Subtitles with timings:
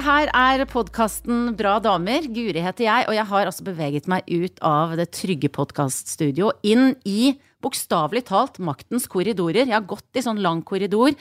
[0.00, 2.24] Her er podkasten Bra damer.
[2.32, 6.94] Guri heter jeg, og jeg har altså beveget meg ut av det trygge podkaststudio inn
[7.04, 9.66] i bokstavelig talt maktens korridorer.
[9.66, 11.12] Jeg har gått i sånn lang korridor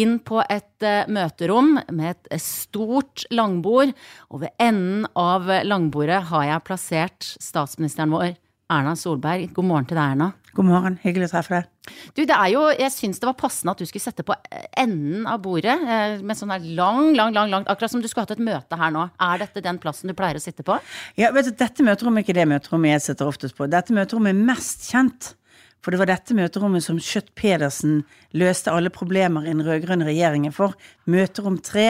[0.00, 3.92] inn på et uh, møterom med et uh, stort langbord,
[4.32, 8.32] og ved enden av langbordet har jeg plassert statsministeren vår,
[8.72, 9.50] Erna Solberg.
[9.52, 10.32] God morgen til deg, Erna.
[10.56, 11.96] God morgen, hyggelig å treffe deg.
[12.16, 14.34] Du, det er jo, Jeg syns det var passende at du skulle sette på
[14.80, 18.24] enden av bordet eh, med sånn her lang, lang, lang, langt Akkurat som du skulle
[18.24, 19.04] hatt et møte her nå.
[19.20, 20.78] Er dette den plassen du pleier å sitte på?
[21.20, 23.68] Ja, vet du, Dette møterommet er ikke det møterommet jeg sitter oftest på.
[23.70, 25.34] Dette møterommet er mest kjent
[25.84, 28.00] for det var dette møterommet som Schjøtt-Pedersen
[28.36, 30.74] løste alle problemer i den rød-grønne regjeringen for.
[31.06, 31.84] Møterom 3.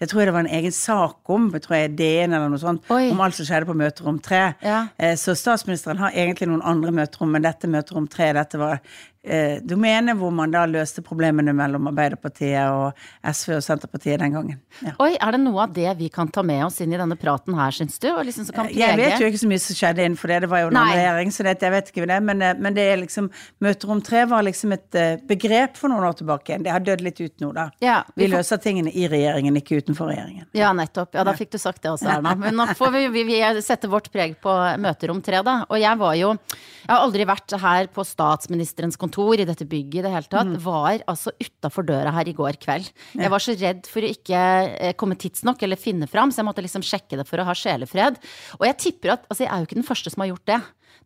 [0.00, 2.62] Det tror jeg det var en egen sak om, jeg tror jeg DN eller noe
[2.62, 3.10] sånt, Oi.
[3.12, 4.42] om alt som skjedde på møterom 3.
[4.64, 4.78] Ja.
[4.96, 8.80] Eh, så statsministeren har egentlig noen andre møterom, men dette møterom 3, dette var
[9.22, 14.58] eh, domene hvor man da løste problemene mellom Arbeiderpartiet og SV og Senterpartiet den gangen.
[14.82, 14.94] Ja.
[15.02, 17.54] Oi, Er det noe av det vi kan ta med oss inn i denne praten
[17.58, 18.08] her, syns du?
[18.10, 20.80] Liksom jeg vet jo ikke så mye som skjedde innenfor det, det var jo en
[20.80, 22.18] annen regjering, så det, jeg vet ikke det.
[22.28, 23.30] Men, eh, men det er liksom
[23.62, 26.58] Møterom 3 var liksom et uh, begrep for noen år tilbake.
[26.62, 27.68] Det har dødd litt ut nå, da.
[27.84, 30.48] Ja, vi, vi løser tingene i regjeringen, ikke utenfor regjeringen.
[30.56, 31.14] Ja, nettopp.
[31.14, 32.34] Ja, da fikk du sagt det også, Erna.
[32.42, 35.56] Men nå får vi, vi, vi sette vårt preg på Møterom 3, da.
[35.68, 36.32] Og jeg var jo
[36.82, 40.30] Jeg har aldri vært her på statsministerens kontor kontor i dette bygget i det hele
[40.30, 40.60] tatt, mm.
[40.64, 42.88] var altså utafor døra her i går kveld.
[43.14, 43.26] Ja.
[43.26, 44.42] Jeg var så redd for å ikke
[44.78, 47.56] eh, komme tidsnok eller finne fram, så jeg måtte liksom sjekke det for å ha
[47.56, 48.20] sjelefred.
[48.60, 50.56] Og jeg tipper at Altså, jeg er jo ikke den første som har gjort det.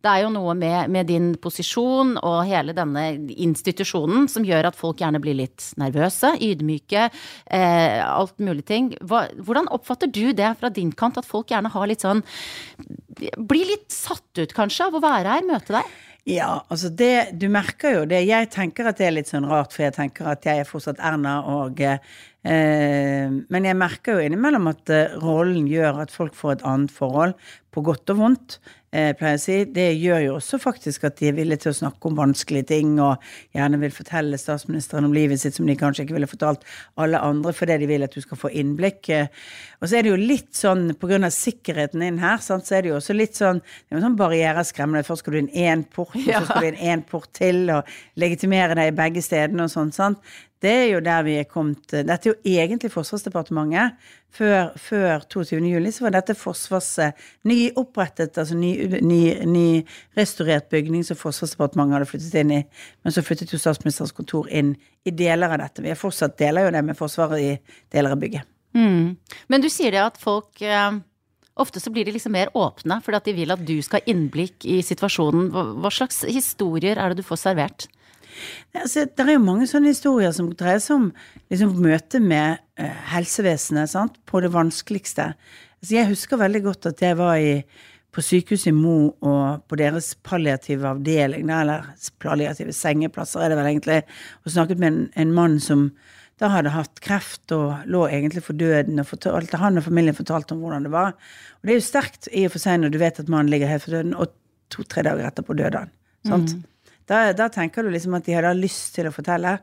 [0.03, 4.77] Det er jo noe med, med, din posisjon og hele denne institusjonen som gjør at
[4.77, 7.07] folk gjerne blir litt nervøse, ydmyke,
[7.55, 8.91] eh, alt mulig ting.
[9.07, 12.25] Hva, hvordan oppfatter du det fra din kant, at folk gjerne har litt sånn
[13.17, 15.95] Blir litt satt ut, kanskje, av å være her, møte deg?
[16.27, 18.25] Ja, altså det Du merker jo det.
[18.27, 20.99] Jeg tenker at det er litt sånn rart, for jeg tenker at jeg er fortsatt
[20.99, 22.01] Erna og eh,
[22.43, 27.33] Men jeg merker jo innimellom at eh, rollen gjør at folk får et annet forhold,
[27.73, 28.59] på godt og vondt
[28.97, 31.77] eh, pleier å si, det gjør jo også faktisk at de er villige til å
[31.81, 33.23] snakke om vanskelige ting, og
[33.55, 36.65] gjerne vil fortelle statsministeren om livet sitt som de kanskje ikke ville fortalt
[37.01, 39.11] alle andre, fordi de vil at du skal få innblikk.
[39.81, 42.85] Og så er det jo litt sånn, på grunn av sikkerheten inn her, så er
[42.85, 45.05] det jo også litt sånn det er jo sånn barriereskremmende.
[45.07, 47.97] Først skal du inn én port, og så skal du inn én port til, og
[48.19, 49.93] legitimere deg i begge stedene og sånn.
[49.95, 50.35] sant?
[50.61, 53.97] Det er jo der vi er kommet Dette er jo egentlig Forsvarsdepartementet.
[54.33, 55.59] Før, før 22.
[55.69, 56.89] juli så var dette Forsvars
[57.47, 59.85] nyopprettet, altså ny, ny, ny,
[60.71, 62.61] bygning som Forsvarsdepartementet hadde flyttet inn i.
[63.03, 64.75] Men så flyttet jo statsministerens kontor inn
[65.05, 65.85] i deler av dette.
[65.85, 67.53] Vi er fortsatt deler jo det med Forsvaret i
[67.93, 68.49] deler av bygget.
[68.77, 69.15] Mm.
[69.47, 70.97] Men du sier det at folk eh,
[71.57, 74.11] Ofte så blir de liksom mer åpne fordi at de vil at du skal ha
[74.11, 75.47] innblikk i situasjonen.
[75.81, 77.87] Hva slags historier er det du får servert?
[78.75, 81.05] Altså, det er jo mange sånne historier som dreier seg om
[81.51, 84.19] liksom, møtet med uh, helsevesenet sant?
[84.27, 85.31] på det vanskeligste.
[85.77, 87.61] Altså, jeg husker veldig godt at jeg var i,
[88.13, 91.89] på sykehuset i Mo og på deres palliative avdeling, eller
[92.23, 94.03] palliative sengeplasser er det vel egentlig,
[94.43, 95.89] og snakket med en, en mann som
[96.37, 98.99] da hadde hatt kreft og lå egentlig for døden.
[99.01, 101.15] og fortalte, Han og familien fortalte om hvordan det var.
[101.57, 103.71] Og det er jo sterkt i og for seg når du vet at mannen ligger
[103.71, 104.33] helt for døden, og
[104.69, 105.93] to-tre dager etterpå døde han.
[106.27, 106.53] Sant?
[106.53, 106.65] Mm.
[107.07, 109.57] Da, da, tenker du liksom at de hadde lyst til å fortelle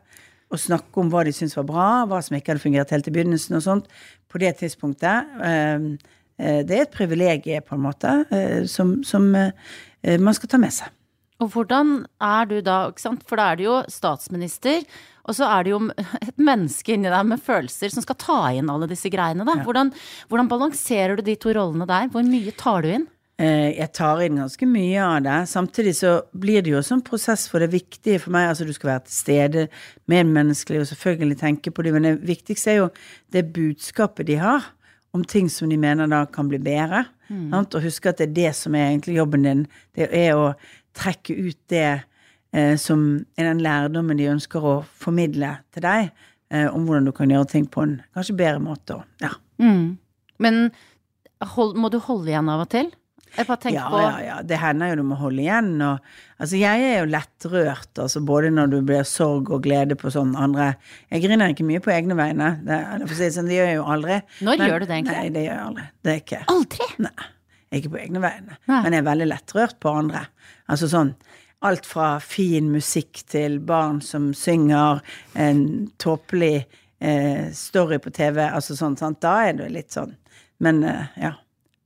[0.53, 3.15] og snakke om hva de syntes var bra, hva som ikke hadde fungert helt i
[3.15, 3.89] begynnelsen og sånt,
[4.31, 5.33] på det tidspunktet.
[5.45, 5.95] Ehm,
[6.39, 10.61] eh, det er et privilegium, på en måte, eh, som, som eh, man skal ta
[10.61, 10.93] med seg.
[11.43, 13.25] Og hvordan er du da, ikke sant?
[13.27, 14.85] for da er du jo statsminister,
[15.25, 15.81] og så er det jo
[16.29, 19.57] et menneske inni deg med følelser som skal ta inn alle disse greiene, da.
[19.65, 19.91] Hvordan,
[20.31, 22.13] hvordan balanserer du de to rollene der?
[22.13, 23.09] Hvor mye tar du inn?
[23.35, 25.39] Eh, jeg tar inn ganske mye av det.
[25.51, 28.53] Samtidig så blir det jo også en prosess for det viktige for meg.
[28.53, 29.67] Altså du skal være til stede,
[30.11, 31.95] medmenneskelig og selvfølgelig tenke på det.
[31.97, 32.89] Men det viktigste er jo
[33.35, 34.71] det budskapet de har
[35.15, 37.05] om ting som de mener da kan bli bedre.
[37.29, 37.53] Mm.
[37.55, 39.67] Og huske at det er det som er egentlig jobben din.
[39.95, 40.53] Det er å
[40.95, 41.87] trekke ut det
[42.55, 46.11] eh, som er den lærdommen de ønsker å formidle til deg,
[46.55, 49.01] eh, om hvordan du kan gjøre ting på en kanskje bedre måte.
[49.23, 49.35] Ja.
[49.63, 49.97] Mm.
[50.43, 50.69] Men
[51.55, 52.91] hold, må du holde igjen av og til?
[53.35, 55.73] Jeg bare tenker ja, på Ja, ja, det hender jo du må holde igjen.
[55.83, 56.09] Og,
[56.39, 60.35] altså, jeg er jo lettrørt, altså, både når du blir sorg og glede på sånn
[60.39, 60.73] andre
[61.11, 62.51] Jeg griner ikke mye på egne vegne.
[62.65, 62.81] Det,
[63.13, 64.19] si sånn, det gjør jeg jo aldri.
[64.41, 65.21] Når men, gjør du det egentlig?
[65.21, 65.87] Nei, det gjør jeg aldri.
[66.01, 66.91] Det er ikke Aldri?
[67.09, 67.31] Nei.
[67.75, 68.59] Ikke på egne vegne.
[68.71, 68.83] Nei.
[68.87, 70.27] Men jeg er veldig lettrørt på andre.
[70.71, 71.17] Altså sånn
[71.65, 75.01] alt fra fin musikk til barn som synger
[75.33, 75.63] en
[76.03, 76.67] tåpelig
[77.01, 79.23] eh, story på TV, altså sånn, sant.
[79.25, 80.13] Da er det litt sånn.
[80.65, 81.33] Men eh, ja.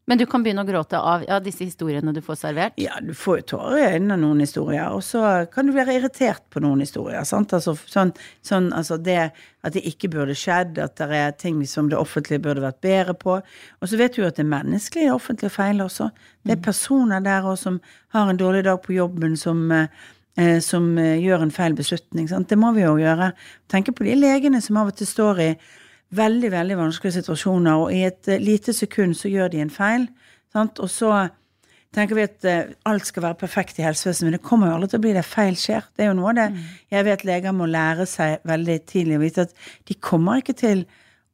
[0.08, 2.78] Men du kan begynne å gråte av ja, disse historiene du får servert?
[2.80, 5.20] Ja, du får jo tårer i øynene av noen historier, og så
[5.52, 7.26] kan du være irritert på noen historier.
[7.28, 7.52] sant?
[7.52, 11.90] Altså, sånn, sånn, altså det at det ikke burde skjedd, at det er ting som
[11.92, 13.36] det offentlige burde vært bedre på.
[13.42, 16.08] Og så vet du jo at det er menneskelig, i offentlige feil også.
[16.40, 17.82] Det er personer der også som
[18.16, 22.28] har en dårlig dag på jobben, som eh, som eh, gjør en feil beslutning.
[22.30, 22.48] Sant?
[22.48, 23.32] Det må vi jo gjøre.
[23.68, 25.50] Tenke på de legene som av og til står i
[26.14, 30.06] veldig veldig vanskelige situasjoner, og i et uh, lite sekund så gjør de en feil.
[30.54, 30.80] Sant?
[30.80, 31.12] Og så
[31.94, 34.92] tenker vi at uh, alt skal være perfekt i helsevesenet, men det kommer jo aldri
[34.92, 35.26] til å bli det.
[35.26, 35.90] Feil skjer.
[35.96, 36.62] Det er jo noe av det mm.
[36.96, 39.60] jeg vet leger må lære seg veldig tidlig å vite at
[39.90, 40.86] de kommer ikke til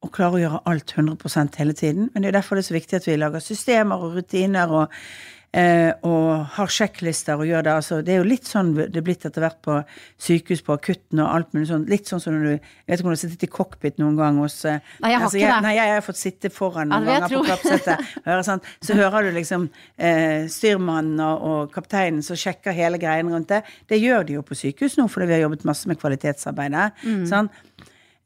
[0.04, 2.10] å klare å gjøre alt 100% hele tiden.
[2.12, 4.92] Men det er derfor det er så viktig at vi lager systemer og rutiner og
[4.92, 7.74] Eh, og har sjekklister og gjør det.
[7.78, 9.76] Altså, det er jo litt sånn det er blitt etter hvert på
[10.20, 11.84] sykehus, på akutten og alt mulig sånn.
[11.90, 14.18] Litt sånn som når du Jeg vet ikke om du har sittet i cockpit noen
[14.18, 15.60] gang hos eh, Nei, jeg har altså, ikke det.
[15.66, 18.12] Nei, jeg har fått sitte foran noen ja, ganger på klappsettet.
[18.48, 23.52] Sånn, så hører du liksom eh, styrmannen og, og, kapteinen som sjekker hele greien rundt
[23.52, 23.62] det.
[23.90, 26.90] Det gjør de jo på sykehus nå, fordi vi har jobbet masse med kvalitetsarbeidet.
[27.06, 27.26] Mm.
[27.30, 27.52] Sånn.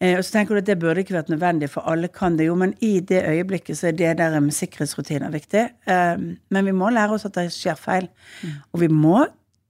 [0.00, 2.46] Eh, og så tenker du at det burde ikke vært nødvendig, for alle kan det
[2.46, 2.54] jo.
[2.58, 5.64] Men i det øyeblikket så er det der med sikkerhetsrutiner viktig.
[5.90, 6.14] Eh,
[6.50, 8.08] men vi må lære oss at det skjer feil.
[8.42, 8.54] Mm.
[8.72, 9.26] Og vi må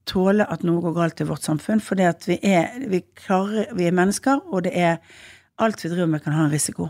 [0.08, 3.96] tåle at noe går galt i vårt samfunn, for vi er, vi, klarer, vi er
[3.96, 4.96] mennesker, og det er
[5.60, 6.88] alt vi driver med, kan ha en risiko.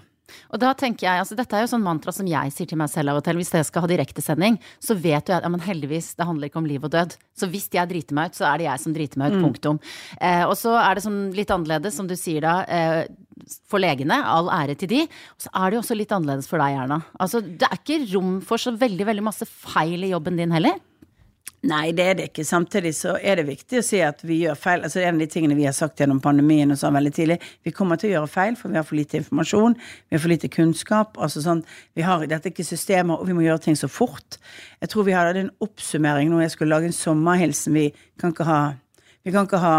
[0.52, 2.90] Og da tenker jeg, altså Dette er jo sånn mantra som jeg sier til meg
[2.92, 3.38] selv av og til.
[3.40, 6.62] Hvis jeg skal ha direktesending, så vet du at ja, men heldigvis, det handler ikke
[6.62, 7.16] om liv og død.
[7.38, 9.38] Så hvis jeg driter meg ut, så er det jeg som driter meg ut.
[9.38, 9.46] Mm.
[9.48, 9.80] Punktum.
[10.20, 13.02] Eh, og så er det sånn litt annerledes, som du sier da, eh,
[13.68, 14.18] for legene.
[14.28, 15.04] All ære til de.
[15.06, 17.00] Og så er det jo også litt annerledes for deg, Erna.
[17.22, 20.78] Altså, det er ikke rom for så veldig, veldig masse feil i jobben din heller.
[21.66, 22.44] Nei, det er det ikke.
[22.46, 24.84] Samtidig så er det viktig å si at vi gjør feil.
[24.86, 27.72] Altså En av de tingene vi har sagt gjennom pandemien og sånn veldig tidlig, vi
[27.74, 29.74] kommer til å gjøre feil, for vi har for lite informasjon,
[30.06, 31.18] vi har for lite kunnskap.
[31.18, 31.64] altså sånn,
[31.98, 34.38] vi har, Dette er ikke systemer, og vi må gjøre ting så fort.
[34.80, 36.44] Jeg tror vi hadde en oppsummering nå.
[36.44, 37.74] Jeg skulle lage en sommerhilsen.
[37.74, 37.90] Vi
[38.20, 38.60] kan ikke ha,
[39.24, 39.78] vi kan ikke ha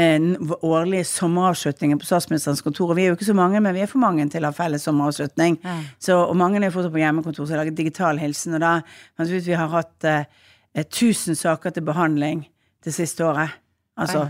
[0.00, 2.92] en årlige sommeravslutningen på statsministerens kontor.
[2.92, 4.56] Og vi er jo ikke så mange, men vi er for mange til å ha
[4.56, 5.58] felles sommeravslutning.
[5.64, 5.78] Ja.
[5.98, 8.54] Så, og mange er fortsatt på hjemmekontor, så jeg laget digital hilsen.
[8.56, 8.76] Og da,
[9.18, 12.44] vi har hatt eh, 1000 saker til behandling
[12.84, 13.56] det siste året.
[14.00, 14.28] Altså,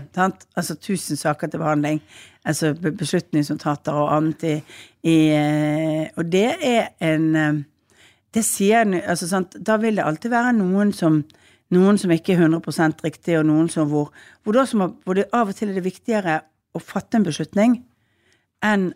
[0.55, 2.01] altså 1000 saker til behandling.
[2.45, 4.55] Altså beslutningsnotater og annet i,
[5.03, 7.53] i, eh, Og det er en eh,
[8.33, 9.55] Det sier altså, sant?
[9.59, 11.23] Da vil det alltid være noen som
[11.71, 14.11] noen som ikke er 100 riktig, og noen som hvor,
[14.43, 14.65] hvor, det,
[15.03, 16.41] hvor det av og til er det viktigere
[16.73, 17.77] å fatte en beslutning
[18.63, 18.91] enn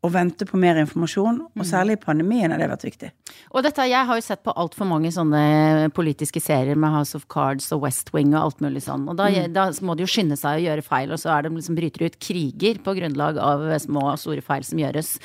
[0.00, 1.66] å vente på mer informasjon, og mm.
[1.68, 3.10] særlig i pandemien har det vært viktig.
[3.52, 7.26] Og dette, Jeg har jo sett på altfor mange sånne politiske serier med House of
[7.28, 9.04] Cards og West Wing og alt mulig sånn.
[9.12, 9.52] Og da, mm.
[9.52, 12.06] da må de jo skynde seg å gjøre feil, og så er de liksom bryter
[12.06, 15.18] ut kriger på grunnlag av små og store feil som gjøres.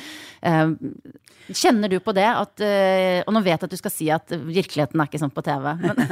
[0.43, 0.75] Uh,
[1.55, 4.29] kjenner du på det at uh, Og nå vet jeg at du skal si at
[4.29, 6.03] virkeligheten er ikke sånn på TV, men,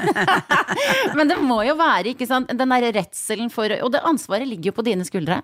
[1.20, 4.72] men det må jo være, ikke sant, den derre redselen for Og det ansvaret ligger
[4.72, 5.42] jo på dine skuldre.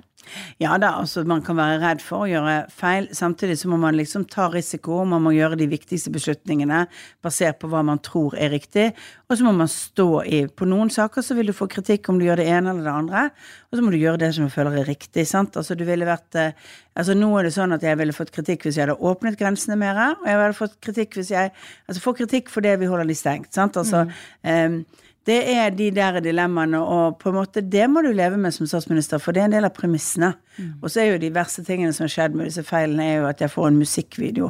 [0.62, 3.09] Ja da, altså man kan være redd for å gjøre feil.
[3.16, 6.84] Samtidig så må man liksom ta risiko, man må gjøre de viktigste beslutningene
[7.26, 8.90] basert på hva man tror er riktig.
[9.30, 12.20] Og så må man stå i På noen saker så vil du få kritikk om
[12.20, 13.26] du gjør det ene eller det andre,
[13.70, 15.28] og så må du gjøre det som du føler er riktig.
[15.28, 15.58] sant?
[15.58, 16.70] Altså du ville vært eh,
[17.00, 19.78] Altså nå er det sånn at jeg ville fått kritikk hvis jeg hadde åpnet grensene
[19.80, 21.54] mer, og jeg ville fått kritikk hvis jeg
[21.88, 23.78] Altså få kritikk for det vi holder de stengt, sant.
[23.80, 24.18] Altså mm.
[24.50, 24.82] um,
[25.28, 28.70] det er de der dilemmaene, og på en måte det må du leve med som
[28.70, 30.32] statsminister, for det er en del av premissene.
[30.56, 30.72] Mm.
[30.80, 33.30] Og så er jo de verste tingene som har skjedd med disse feilene, er jo
[33.30, 34.50] at jeg får en musikkvideo.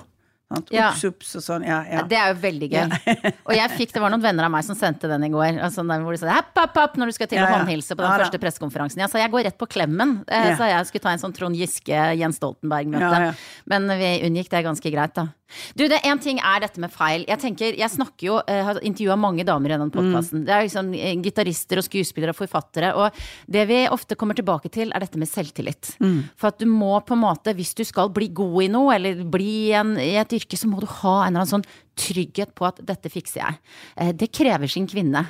[0.73, 0.87] Ja.
[0.89, 2.03] Ups, ups, og sånn, ja, ja.
[2.09, 2.93] Det er jo veldig gøy.
[3.47, 5.59] Og jeg fikk, det var noen venner av meg som sendte den i går.
[5.61, 8.23] Altså, hvor de sa happ, happ, happ, når du skal til å håndhilse på den
[8.23, 9.03] første pressekonferansen.
[9.03, 10.23] Jeg sa jeg går rett på klemmen.
[10.25, 13.35] Eh, så jeg skulle ta en sånn Trond Giske, Jens Stoltenberg-møte.
[13.69, 15.27] Men vi unngikk det ganske greit, da.
[15.75, 17.25] Du, det en ting er dette med feil.
[17.29, 20.43] Jeg tenker, jeg snakker jo, jeg eh, har intervjua mange damer i denne podkasten.
[20.43, 20.47] Mm.
[20.47, 22.93] Det er liksom eh, gitarister og skuespillere og forfattere.
[22.99, 23.19] Og
[23.51, 25.93] det vi ofte kommer tilbake til, er dette med selvtillit.
[26.03, 26.19] Mm.
[26.39, 29.23] For at du må på en måte, hvis du skal bli god i noe, eller
[29.29, 32.67] bli en, i et yrke, så må du ha en eller annen sånn trygghet på
[32.69, 33.59] at dette fikser jeg.
[33.99, 35.25] Eh, det krever sin kvinne.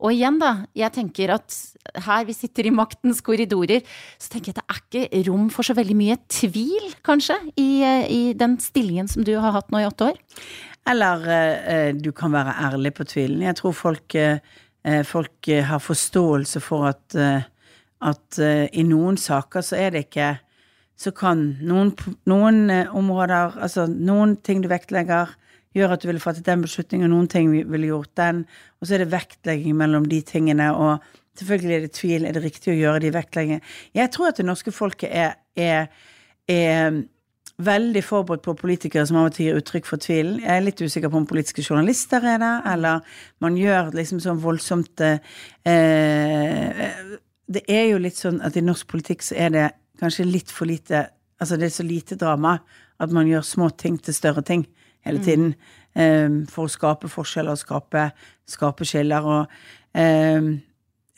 [0.00, 1.54] Og igjen, da, jeg tenker at
[2.06, 3.84] her vi sitter i maktens korridorer,
[4.20, 7.68] så tenker jeg at det er ikke rom for så veldig mye tvil, kanskje, i,
[8.08, 10.20] i den stillingen som du har hatt nå i åtte år?
[10.88, 13.44] Eller eh, du kan være ærlig på tvilen.
[13.44, 17.44] Jeg tror folk, eh, folk har forståelse for at, eh,
[18.00, 20.36] at eh, i noen saker så er det ikke
[21.00, 21.94] Så kan noen,
[22.28, 25.30] noen eh, områder, altså noen ting du vektlegger,
[25.76, 28.44] gjør at du ville fattet den beslutningen, noen ting ville gjort den.
[28.80, 31.04] Og så er det vektlegging mellom de tingene, og
[31.38, 32.26] selvfølgelig er det tvil.
[32.26, 33.72] Er det riktig å gjøre de vektleggingene?
[33.96, 35.88] Jeg tror at det norske folket er, er,
[36.50, 37.00] er
[37.60, 40.40] veldig forberedt på politikere som av og til gir uttrykk for tvilen.
[40.42, 43.04] Jeg er litt usikker på om politiske journalister er det, eller
[43.44, 45.18] man gjør liksom sånn voldsomt eh,
[47.50, 49.66] Det er jo litt sånn at i norsk politikk så er det
[50.00, 51.08] kanskje litt for lite
[51.40, 52.58] Altså det er så lite drama
[53.00, 54.66] at man gjør små ting til større ting
[55.06, 55.52] hele tiden.
[55.54, 55.76] Mm.
[56.00, 58.08] Eh, for å skape forskjeller og skape,
[58.48, 59.26] skape skiller.
[59.26, 59.60] Og
[59.98, 60.50] um,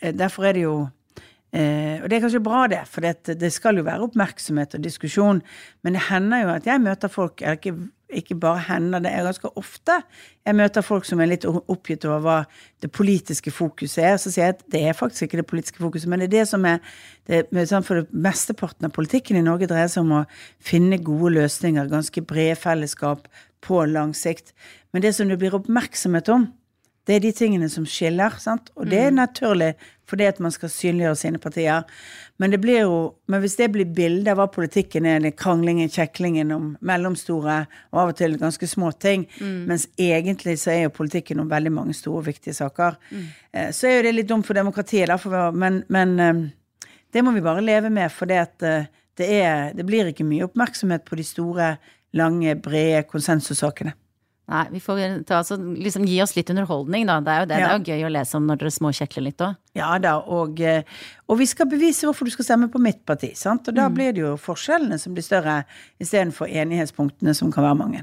[0.00, 3.76] derfor er det jo uh, og det er kanskje bra, det, for det, det, skal
[3.76, 5.42] jo være oppmerksomhet og diskusjon.
[5.84, 7.76] Men det hender jo at jeg møter folk eller ikke,
[8.18, 10.00] ikke bare hender det, er ganske ofte
[10.42, 12.36] jeg møter folk som er litt oppgitt over hva
[12.82, 14.16] det politiske fokuset er.
[14.18, 16.46] Så sier jeg at det er faktisk ikke det politiske fokuset, men det er det
[16.50, 16.80] som er
[17.30, 17.44] det,
[17.86, 20.24] For det mesteparten av politikken i Norge dreier seg om å
[20.58, 23.28] finne gode løsninger, ganske brede fellesskap
[23.62, 24.50] på lang sikt.
[24.92, 26.48] Men det som det blir oppmerksomhet om,
[27.08, 28.70] det er de tingene som skiller, sant?
[28.78, 29.18] og det er mm.
[29.18, 29.72] naturlig
[30.12, 31.86] fordi at man skal synliggjøre sine partier.
[32.36, 32.96] Men, det blir jo,
[33.32, 37.62] men hvis det blir bildet av hva politikken er, det kranglingen, kjeklingen om mellomstore
[37.94, 39.62] og av og til ganske små ting, mm.
[39.70, 43.30] mens egentlig så er jo politikken om veldig mange store og viktige saker, mm.
[43.52, 47.34] Eh, så er jo det litt dumt for demokratiet, da, men, men, eh, det må
[47.34, 48.86] vi bare leve med, for det, eh,
[49.20, 49.32] det,
[49.76, 51.74] det blir ikke mye oppmerksomhet på de store,
[52.12, 53.94] lange, brede konsensussakene.
[54.50, 57.20] Nei, vi får ta, altså, liksom, gi oss litt underholdning, da.
[57.22, 57.66] Det er jo, det, ja.
[57.66, 59.58] det er jo gøy å lese om når dere småkjekler litt òg.
[59.78, 60.82] Ja da, og, eh,
[61.30, 63.30] og, vi skal bevise hvorfor du skal stemme på mitt parti.
[63.38, 63.70] sant?
[63.70, 63.94] Og da mm.
[63.94, 65.60] blir det jo forskjellene som blir større,
[66.02, 68.02] istedenfor enighetspunktene som kan være mange.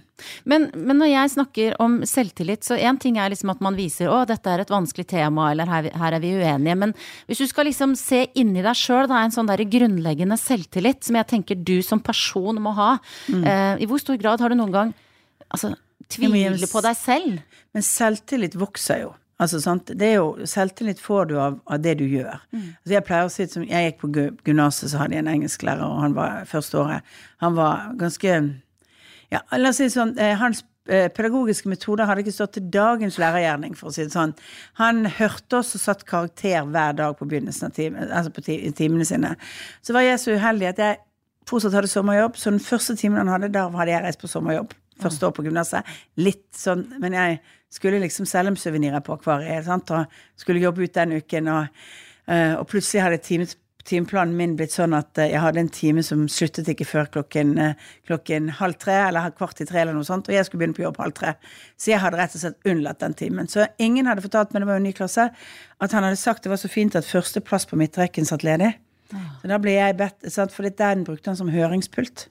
[0.49, 4.07] Men, men, når jeg snakker om selvtillit, så én ting er liksom at man viser
[4.09, 6.77] å, dette er et vanskelig tema, eller her, her er vi uenige.
[6.85, 6.95] Men
[7.27, 11.29] hvis du skal liksom se inni deg sjøl, en sånn der grunnleggende selvtillit som jeg
[11.35, 12.95] tenker du som person må ha.
[13.27, 13.43] Mm.
[13.43, 14.97] Eh, I hvor stor grad har du noen gang
[15.49, 15.73] altså
[16.09, 17.41] tvile på deg selv.
[17.73, 19.15] Men selvtillit vokser jo.
[19.39, 19.91] Altså, sant?
[19.95, 22.41] Det er jo, selvtillit får du av, av det du gjør.
[22.51, 22.63] Mm.
[22.73, 24.09] Altså, jeg pleier å si som jeg gikk på
[24.49, 27.13] gymnaset, så hadde jeg en engelsklærer, og han var første året
[27.43, 28.33] Han var ganske
[29.31, 33.19] Ja, la oss si sånn eh, Hans eh, pedagogiske metoder hadde ikke stått til dagens
[33.21, 34.35] lærergjerning, for å si det sånn.
[34.81, 39.07] Han hørte oss og satt karakter hver dag på begynnelsen av timen, altså på timene
[39.07, 39.37] sine.
[39.85, 40.99] Så var jeg så uheldig at jeg
[41.47, 44.75] fortsatt hadde sommerjobb, så den første timen han hadde, da hadde jeg reist på sommerjobb
[45.01, 45.87] første år på gymnaset.
[46.19, 47.39] Litt sånn Men jeg
[47.69, 50.05] skulle liksom selge suvenirer på Akvariet, sant, og
[50.39, 51.67] skulle jobbe ut den uken, og,
[52.27, 53.57] eh, og plutselig hadde times
[53.89, 57.53] timeplanen min blitt sånn at eh, jeg hadde en time som sluttet ikke før klokken,
[57.61, 60.77] eh, klokken halv tre, eller kvart i tre, eller noe sånt, og jeg skulle begynne
[60.77, 61.35] på jobb halv tre.
[61.79, 63.49] Så jeg hadde rett og slett unnlatt den timen.
[63.51, 65.29] Så ingen hadde fortalt meg, det var jo en ny klasse,
[65.79, 68.73] at han hadde sagt det var så fint at første plass på midtrekken satt ledig.
[69.09, 72.27] Så da ble jeg bedt, for den brukte han som høringspult.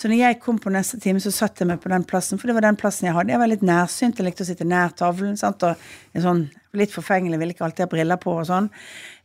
[0.00, 2.48] Så når jeg kom på neste time, så satt jeg meg på den plassen, for
[2.48, 3.34] det var den plassen jeg hadde.
[3.34, 5.34] Jeg var litt nærsynt, jeg likte å sitte nær tavlen.
[5.36, 5.60] Sant?
[5.66, 6.46] Og sånn,
[6.80, 8.70] litt forfengelig, ville ikke alltid ha briller på og sånn.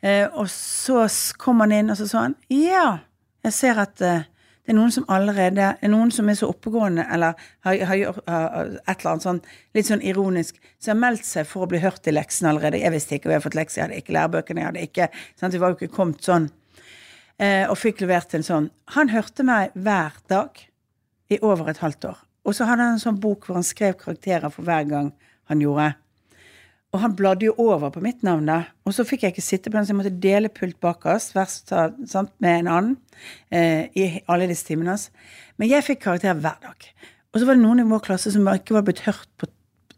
[0.04, 1.06] Eh, og så
[1.40, 2.90] kom han inn, og så sa han ja,
[3.48, 4.28] jeg ser at eh,
[4.66, 8.72] det er noen som allerede er noen som er så oppegående, eller har, har, har,
[8.82, 9.42] et eller annet sånn
[9.78, 12.82] litt sånn ironisk, som har meldt seg for å bli hørt i leksen allerede.
[12.82, 15.10] Jeg visste ikke, og jeg har fått lekser, jeg hadde ikke lærebøkene, jeg hadde ikke
[15.38, 15.54] sant?
[15.54, 16.50] Vi var jo ikke kommet sånn
[17.42, 18.70] og fikk levert en sånn.
[18.96, 20.62] Han hørte meg hver dag
[21.28, 22.22] i over et halvt år.
[22.46, 25.12] Og så hadde han en sånn bok hvor han skrev karakterer for hver gang
[25.50, 25.90] han gjorde.
[26.96, 28.62] Og han bladde jo over på mitt navn, da.
[28.88, 32.52] Og så fikk jeg ikke sitte på den, så jeg måtte dele pult bakerst med
[32.54, 32.94] en annen
[33.52, 35.10] eh, i alle disse timene hans.
[35.60, 36.88] Men jeg fikk karakter hver dag.
[37.34, 39.50] Og så var det noen i vår klasse som ikke var blitt hørt på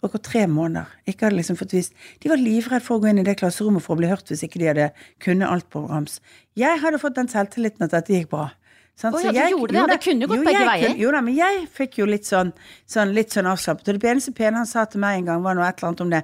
[0.04, 0.92] akkurat tre måneder.
[1.10, 1.96] Ikke hadde liksom fått vist.
[2.24, 4.44] De var livredde for å gå inn i det klasserommet for å bli hørt hvis
[4.46, 4.88] ikke de hadde
[5.24, 6.20] kunnet alt på rams.
[6.58, 8.50] Jeg hadde fått den selvtilliten at dette gikk bra.
[8.98, 10.94] Sånn, oh, ja, så jeg, gjorde det, ja, det kunne jo gått begge veier.
[10.98, 12.50] jo da, men jeg fikk jo litt sånn,
[12.90, 13.92] sånn, litt sånn avslappet.
[13.94, 16.02] Og det eneste pene han sa til meg en gang, var noe et eller annet
[16.02, 16.22] om det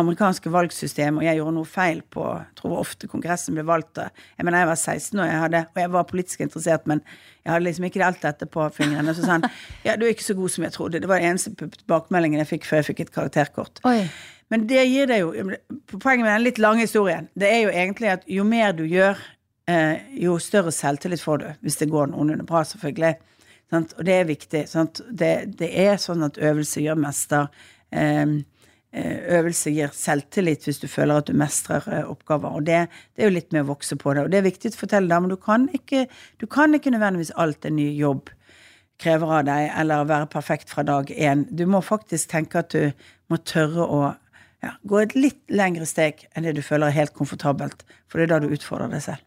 [0.00, 4.02] amerikanske valgsystemet, og jeg gjorde noe feil på Jeg tror ofte Kongressen ble valgt.
[4.02, 7.04] Jeg mener, jeg var 16 og jeg, hadde, og jeg var politisk interessert, men
[7.44, 9.14] jeg hadde liksom ikke alt dette på fingrene.
[9.14, 9.46] Så sa han
[9.86, 11.02] ja, du er ikke så god som jeg trodde.
[11.04, 13.78] Det var den eneste tilbakemeldingen jeg fikk før jeg fikk et karakterkort.
[13.86, 14.00] Oi.
[14.50, 15.30] Men det gir deg jo
[15.94, 19.18] Poenget med den litt lange historien, det er jo egentlig at jo mer du gjør
[19.66, 23.16] jo større selvtillit får du, hvis det går noenlunde bra, selvfølgelig.
[23.72, 23.94] Sant?
[23.98, 24.62] Og det er viktig.
[25.10, 27.48] Det, det, er sånn at øvelse gjør mester.
[27.90, 28.22] Eh,
[28.92, 32.54] eh, øvelse gir selvtillit hvis du føler at du mestrer eh, oppgaver.
[32.54, 34.26] Og det, det, er jo litt med å vokse på det.
[34.26, 36.06] Og det er viktig å fortelle deg, men du
[36.38, 38.30] du kan ikke nødvendigvis alt en ny jobb
[39.02, 41.44] krever av deg, eller være perfekt fra dag én.
[41.50, 42.94] Du må faktisk tenke at du
[43.28, 44.02] må tørre å
[44.64, 48.30] ja, gå et litt lengre steg enn det du føler er helt komfortabelt, for det
[48.30, 49.26] er da du utfordrer deg selv.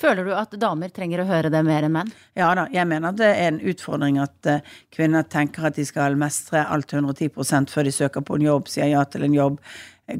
[0.00, 2.12] Føler du at damer trenger å høre det mer enn menn?
[2.38, 5.86] Ja da, jeg mener at det er en utfordring at uh, kvinner tenker at de
[5.86, 9.36] skal mestre alt til 110 før de søker på en jobb, sier ja til en
[9.36, 9.60] jobb,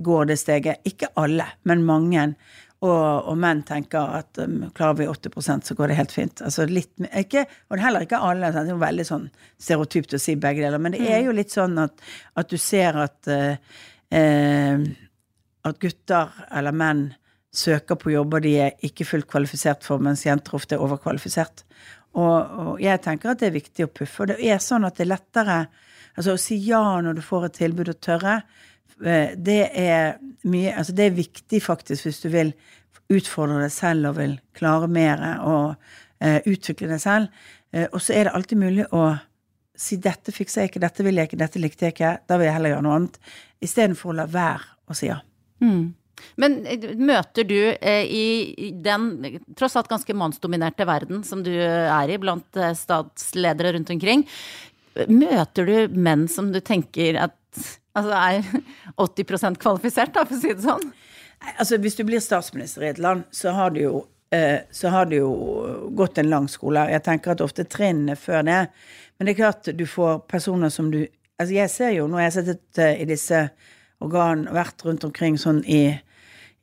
[0.04, 0.84] går det steget.
[0.88, 2.28] Ikke alle, men mange.
[2.84, 6.42] og, og menn tenker at um, klarer vi 80% så går det helt fint.
[6.44, 8.50] Altså litt, ikke, Og heller ikke alle.
[8.52, 9.25] Det er jo veldig sånn
[9.56, 10.82] stereotypt å si begge deler.
[10.82, 12.04] Men det er jo litt sånn at,
[12.37, 13.56] at du ser at uh,
[14.12, 14.84] uh,
[15.64, 17.06] at gutter eller menn
[17.54, 21.64] søker på jobber de er ikke fullt kvalifisert for, mens jenter ofte er overkvalifisert.
[22.14, 24.23] Og, og jeg tenker at det er viktig å puffe.
[24.23, 25.58] Og det er sånn at det er lettere
[26.14, 28.37] altså å si ja når du får et tilbud, og tørre.
[29.02, 32.54] eh, Det er mye Altså det er viktig faktisk hvis du vil
[33.11, 35.75] utfordre deg selv og vil klare mer og
[36.20, 37.28] eh, utvikle deg selv.
[37.73, 39.16] Eh, og så er det alltid mulig å
[39.76, 42.46] si 'dette fikser jeg ikke, dette vil jeg ikke, dette likte jeg ikke', da vil
[42.46, 43.18] jeg heller gjøre noe annet.
[43.61, 45.18] Istedenfor å la være å si ja.
[46.40, 52.11] Men eh, møter du eh, i den tross alt ganske mannsdominerte verden som du er
[52.11, 54.26] i, blant eh, statsledere rundt omkring,
[55.11, 57.64] møter du menn som du tenker at
[57.95, 58.43] altså er
[58.97, 60.93] 80 kvalifisert, da, for å si det sånn?
[61.59, 65.11] Altså, hvis du blir statsminister i et land, så har du jo, eh, så har
[65.11, 65.33] du jo
[65.97, 66.87] gått en lang skole.
[66.90, 68.62] Jeg tenker at ofte trinnene før det.
[69.19, 71.04] Men det er klart du får personer som du
[71.35, 73.38] Altså, jeg ser jo, når jeg har sittet eh, i disse
[73.99, 75.97] organ, vært rundt omkring sånn i,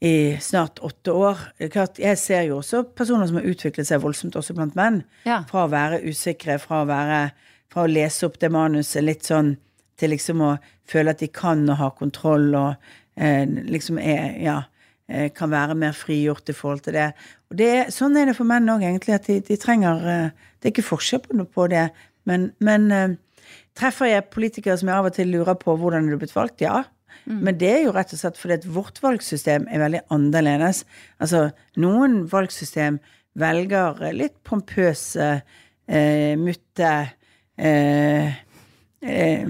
[0.01, 4.01] i snart åtte år er klart, Jeg ser jo også personer som har utviklet seg
[4.01, 5.03] voldsomt også blant menn.
[5.29, 5.43] Ja.
[5.49, 7.31] Fra å være usikre, fra å være
[7.71, 9.53] Fra å lese opp det manuset litt sånn
[9.95, 10.55] til liksom å
[10.89, 12.73] føle at de kan og har kontroll og
[13.15, 14.57] eh, liksom er Ja,
[15.07, 17.11] eh, kan være mer frigjort i forhold til det.
[17.47, 20.67] Og det, sånn er det for menn òg, egentlig, at de, de trenger eh, Det
[20.67, 21.91] er ikke forskjell på, på det,
[22.27, 23.19] men, men eh,
[23.77, 26.59] Treffer jeg politikere som jeg av og til lurer på hvordan er du blitt valgt?
[26.59, 26.81] Ja.
[27.25, 30.83] Men det er jo rett og slett fordi at vårt valgsystem er veldig annerledes.
[31.21, 31.49] Altså,
[31.81, 32.99] noen valgsystem
[33.39, 35.29] velger litt pompøse,
[35.87, 36.91] eh, mutte
[37.57, 38.33] eh,
[39.01, 39.47] eh,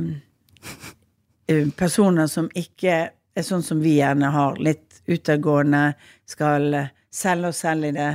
[1.47, 4.59] eh, personer som ikke er sånn som vi gjerne har.
[4.61, 5.93] Litt utadgående,
[6.29, 8.11] skal eh, selge oss selv i det.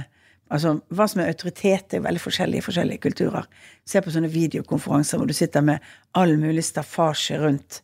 [0.55, 3.49] Altså, Hva som er autoritet, er veldig forskjellig i forskjellige kulturer.
[3.87, 5.83] Se på sånne videokonferanser hvor du sitter med
[6.15, 7.81] all mulig staffasje rundt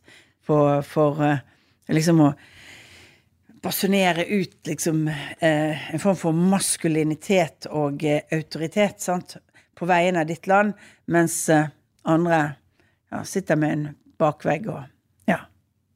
[0.47, 1.43] for, for eh,
[1.91, 2.33] liksom å
[3.63, 9.37] basunere ut liksom eh, en form for maskulinitet og eh, autoritet, sant,
[9.79, 10.75] på vegne av ditt land,
[11.11, 11.69] mens eh,
[12.03, 12.41] andre
[13.13, 13.85] ja, sitter med en
[14.19, 14.81] bakvegg og
[15.31, 15.39] ja,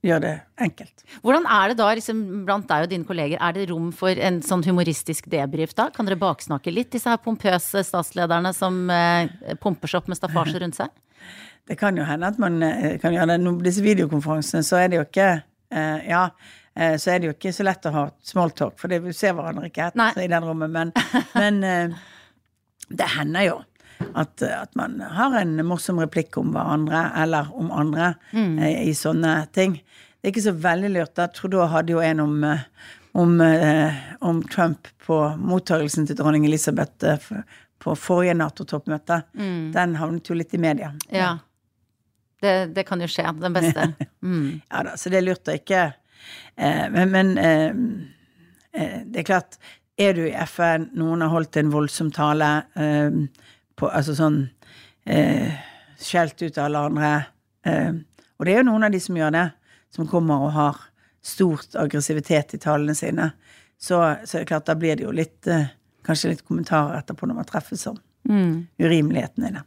[0.06, 1.02] gjør det enkelt.
[1.24, 4.38] Hvordan er det da liksom, blant deg og dine kolleger, er det rom for en
[4.46, 5.88] sånn humoristisk debrief da?
[5.94, 10.62] Kan dere baksnakke litt, disse her pompøse statslederne som eh, pumper seg opp med staffasje
[10.62, 10.94] rundt seg?
[11.66, 13.52] Det kan jo hende at man eh, kan gjøre det.
[13.66, 15.30] Disse videokonferansene, så er det jo ikke
[15.70, 16.28] eh, Ja,
[16.74, 19.36] eh, så er det jo ikke så lett å ha smalltalk, for det, vi ser
[19.36, 20.70] hverandre ikke helt i den rommet.
[20.70, 20.92] Men,
[21.40, 21.96] men eh,
[22.88, 23.56] det hender jo
[24.16, 29.38] at, at man har en morsom replikk om hverandre, eller om andre, eh, i sånne
[29.56, 29.78] ting.
[30.20, 31.20] Det er ikke så veldig lurt.
[31.20, 31.68] Jeg tror da.
[31.70, 32.64] Hadde jo en om, eh,
[33.14, 37.22] om, eh, om Trump på mottagelsen til dronning Elisabeth
[37.78, 39.22] på forrige Nato-toppmøte.
[39.72, 40.92] Den havnet jo litt i media.
[41.12, 41.36] Ja.
[42.40, 43.28] Det, det kan jo skje.
[43.40, 43.92] Den beste.
[44.26, 44.60] Mm.
[44.70, 47.76] Ja da, så det er lurt å ikke eh, Men, men eh,
[48.74, 49.58] eh, det er klart,
[49.94, 53.20] er du i FN, noen har holdt en voldsom tale eh,
[53.78, 54.40] på, Altså sånn
[55.06, 55.52] eh,
[56.02, 57.12] Skjelt ut alle andre.
[57.70, 57.92] Eh,
[58.34, 59.46] og det er jo noen av de som gjør det,
[59.94, 60.82] som kommer og har
[61.22, 63.30] stort aggressivitet i talene sine.
[63.78, 65.46] Så, så er det klart, da blir det jo litt
[66.06, 67.96] Kanskje litt kommentarer etterpå når man treffes om
[68.78, 69.62] urimeligheten i det.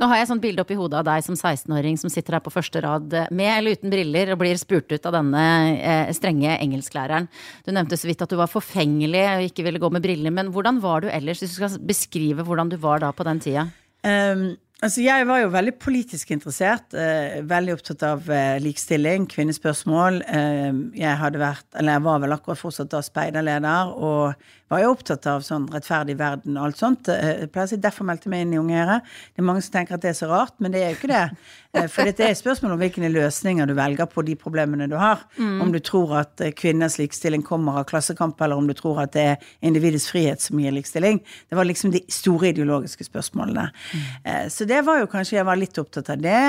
[0.00, 2.52] Nå har jeg sånt bilde oppi hodet av deg som 16-åring som sitter her på
[2.54, 5.44] første rad eh, med eller uten briller og blir spurt ut av denne
[5.76, 7.28] eh, strenge engelsklæreren.
[7.66, 10.52] Du nevnte så vidt at du var forfengelig og ikke ville gå med briller, men
[10.54, 13.68] hvordan var du ellers, hvis du skal beskrive hvordan du var da på den tida?
[14.02, 16.88] Um, altså jeg var jo veldig politisk interessert.
[16.96, 20.22] Uh, veldig opptatt av uh, likestilling, kvinnespørsmål.
[20.26, 24.34] Uh, jeg hadde vært, eller jeg var vel akkurat fortsatt da speiderleder, og
[24.72, 27.08] var jo opptatt av sånn rettferdig verden og alt sånt.
[27.12, 29.00] Eh, Jeg derfor meldte jeg meg inn i Unge Høyre.
[29.34, 31.12] Det er mange som tenker at det er så rart, men det er jo ikke
[31.12, 31.26] det.
[31.72, 34.96] Eh, For dette er et spørsmål om hvilke løsninger du velger på de problemene du
[35.00, 35.22] har.
[35.40, 39.14] Om du tror at eh, kvinners likestilling kommer av klassekamp, eller om du tror at
[39.16, 41.22] det er individets frihet som gir likestilling.
[41.48, 43.70] Det var liksom de store ideologiske spørsmålene.
[43.72, 44.52] Mm.
[44.52, 46.44] Så det var jo kanskje Jeg var litt opptatt av det.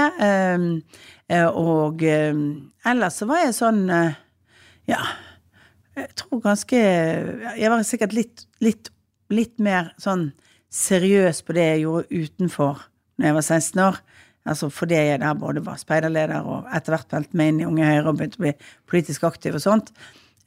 [1.56, 3.86] Og ellers så var jeg sånn
[4.92, 5.00] Ja.
[5.96, 8.90] Jeg tror ganske Jeg var sikkert litt, litt,
[9.30, 10.32] litt mer sånn
[10.74, 12.82] seriøs på det jeg gjorde utenfor
[13.20, 14.00] når jeg var 16 år.
[14.50, 17.88] Altså fordi jeg der både var speiderleder og etter hvert meldte meg inn i Unge
[17.88, 18.54] Høyre og begynte å bli
[18.90, 19.94] politisk aktiv og sånt.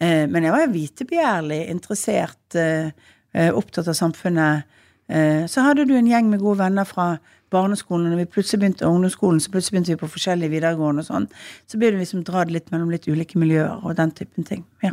[0.00, 2.90] Eh, Men jeg var jo vitebegjærlig, interessert, eh,
[3.34, 4.64] eh, opptatt av samfunnet.
[5.06, 7.20] Så hadde du en gjeng med gode venner fra
[7.54, 11.28] barneskolen, og vi plutselig begynte ungdomsskolen, så plutselig begynte vi på forskjellige videregående og sånn.
[11.70, 14.64] Så ble du liksom dratt litt mellom litt ulike miljøer og den typen ting.
[14.82, 14.90] Ja.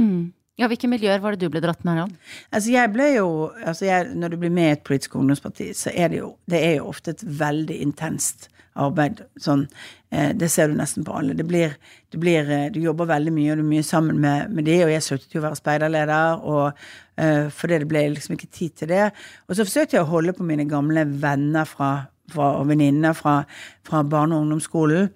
[0.61, 2.03] Ja, hvilke miljøer var det du ble dratt med?
[2.03, 2.11] Om?
[2.53, 3.29] Altså jeg ble jo,
[3.65, 6.59] altså jeg, Når du blir med i et politisk ungdomsparti, så er det jo, det
[6.61, 9.23] er jo ofte et veldig intenst arbeid.
[9.41, 9.65] Sånn,
[10.11, 11.33] eh, det ser du nesten på alle.
[11.37, 11.73] Det blir,
[12.13, 14.77] det blir, eh, du jobber veldig mye, og du er mye sammen med, med de,
[14.85, 16.85] og jeg sluttet jo å være speiderleder, og,
[17.17, 19.11] eh, fordi det ble liksom ikke tid til det.
[19.47, 23.43] Og så forsøkte jeg å holde på mine gamle venner fra, fra, og venninner fra,
[23.83, 25.09] fra barne- og ungdomsskolen.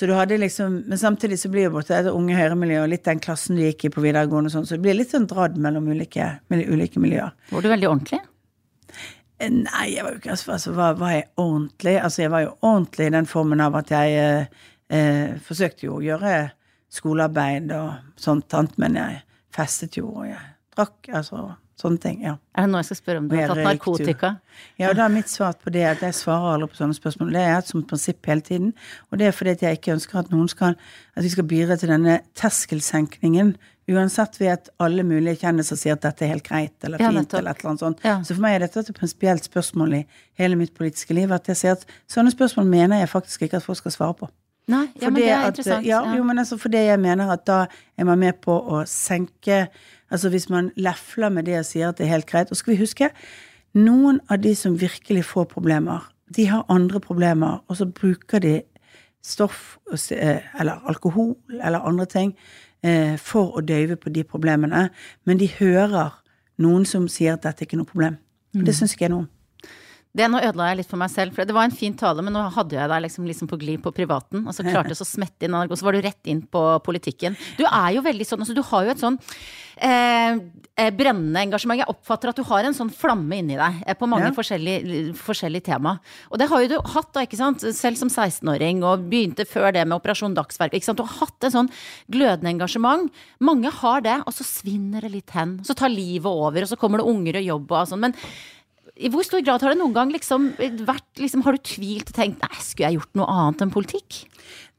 [0.00, 3.04] Så du hadde liksom, Men samtidig så blir jo borte et unge høyremiljøet og litt
[3.04, 5.58] den klassen du gikk i på videregående, og sånn, så det blir litt sånn dradd
[5.60, 7.34] mellom ulike, mellom ulike miljøer.
[7.50, 8.20] Var du veldig ordentlig?
[9.36, 11.94] Eh, Nei, jeg var jo ikke altså, hva var, var jeg ordentlig?
[12.00, 15.98] Altså, jeg var jo ordentlig i den formen av at jeg eh, eh, forsøkte jo
[15.98, 16.34] å gjøre
[16.96, 19.20] skolearbeid og sånt, men jeg
[19.52, 20.40] festet jo, og jeg
[20.78, 21.50] drakk, altså
[21.80, 22.36] sånne ting, ja.
[22.54, 24.30] Er det nå jeg skal spørre om du har tatt narkotika?
[24.80, 27.32] Ja, og da er mitt svar på det at jeg svarer aldri på sånne spørsmål.
[27.34, 28.72] Det har jeg hatt som prinsipp hele tiden,
[29.10, 30.76] og det er fordi at jeg ikke ønsker at noen skal,
[31.16, 33.54] at vi skal bidra til denne terskelsenkningen,
[33.90, 37.40] uansett ved at alle mulige kjendiser sier at dette er helt greit, eller fint, Ja,
[37.40, 38.04] eller et eller annet sånt.
[38.06, 38.18] Ja.
[38.22, 40.04] Så for meg er dette et prinsipielt spørsmål i
[40.38, 43.66] hele mitt politiske liv, at jeg sier at sånne spørsmål mener jeg faktisk ikke at
[43.66, 44.30] folk skal svare på.
[44.70, 45.86] Nei, ja, men det er at, interessant.
[45.86, 46.16] Ja, ja.
[46.18, 47.64] Jo, men altså fordi jeg mener at da
[47.98, 49.64] er man med på å senke
[50.10, 52.50] Altså hvis man lefler med det og sier at det er helt greit.
[52.50, 53.10] Og skal vi huske,
[53.74, 58.60] noen av de som virkelig får problemer, de har andre problemer, og så bruker de
[59.22, 62.32] stoff eh, eller alkohol eller andre ting
[62.82, 64.88] eh, for å døyve på de problemene.
[65.24, 66.14] Men de hører
[66.60, 68.16] noen som sier at dette ikke er noe problem.
[68.54, 68.64] Mm.
[68.66, 69.30] Det syns ikke jeg noe om.
[70.16, 72.34] Det nå ødela jeg litt for meg selv, for det var en fin tale, men
[72.34, 75.06] nå hadde jeg deg liksom, liksom på glid på privaten, og så klarte jeg så
[75.06, 77.36] å smette inn, og så var du rett inn på politikken.
[77.60, 79.20] Du er jo veldig sånn, altså du har jo et sånn
[79.78, 80.34] eh,
[80.74, 81.78] eh, brennende engasjement.
[81.78, 84.34] Jeg oppfatter at du har en sånn flamme inni deg eh, på mange Ja.
[84.34, 85.94] forskjellige, forskjellige tema.
[86.30, 89.70] Og det har jo du hatt, da, ikke sant, selv som 16-åring, og begynte før
[89.78, 90.98] det med Operasjon Dagsverk, ikke sant.
[90.98, 91.70] Du har hatt et sånn
[92.10, 93.10] glødende engasjement.
[93.40, 95.60] Mange har det, og så svinner det litt hen.
[95.62, 98.08] Så tar livet over, og så kommer det unger og jobb og sånn.
[98.10, 98.18] Men
[99.00, 102.16] i hvor stor grad har det noen gang liksom vært liksom, Har du tvilt og
[102.16, 104.22] tenkt nei, skulle jeg gjort noe annet enn politikk?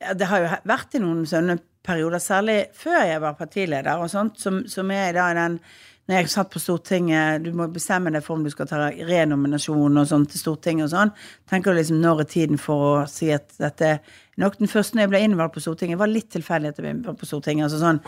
[0.01, 4.11] Ja, det har jo vært i noen sånne perioder, særlig før jeg var partileder og
[4.13, 5.57] sånt, som, som er da i den
[6.09, 10.01] når jeg satt på Stortinget, du må bestemme deg for om du skal ta renominasjon
[10.01, 11.11] og sånn til Stortinget og sånn.
[11.47, 13.93] Tenker du liksom når er tiden for å si at dette
[14.41, 16.93] Nok den første når jeg ble innvalgt på Stortinget, var litt tilfeldig at jeg ble
[16.95, 17.67] innvalgt på Stortinget.
[17.67, 17.99] altså sånn,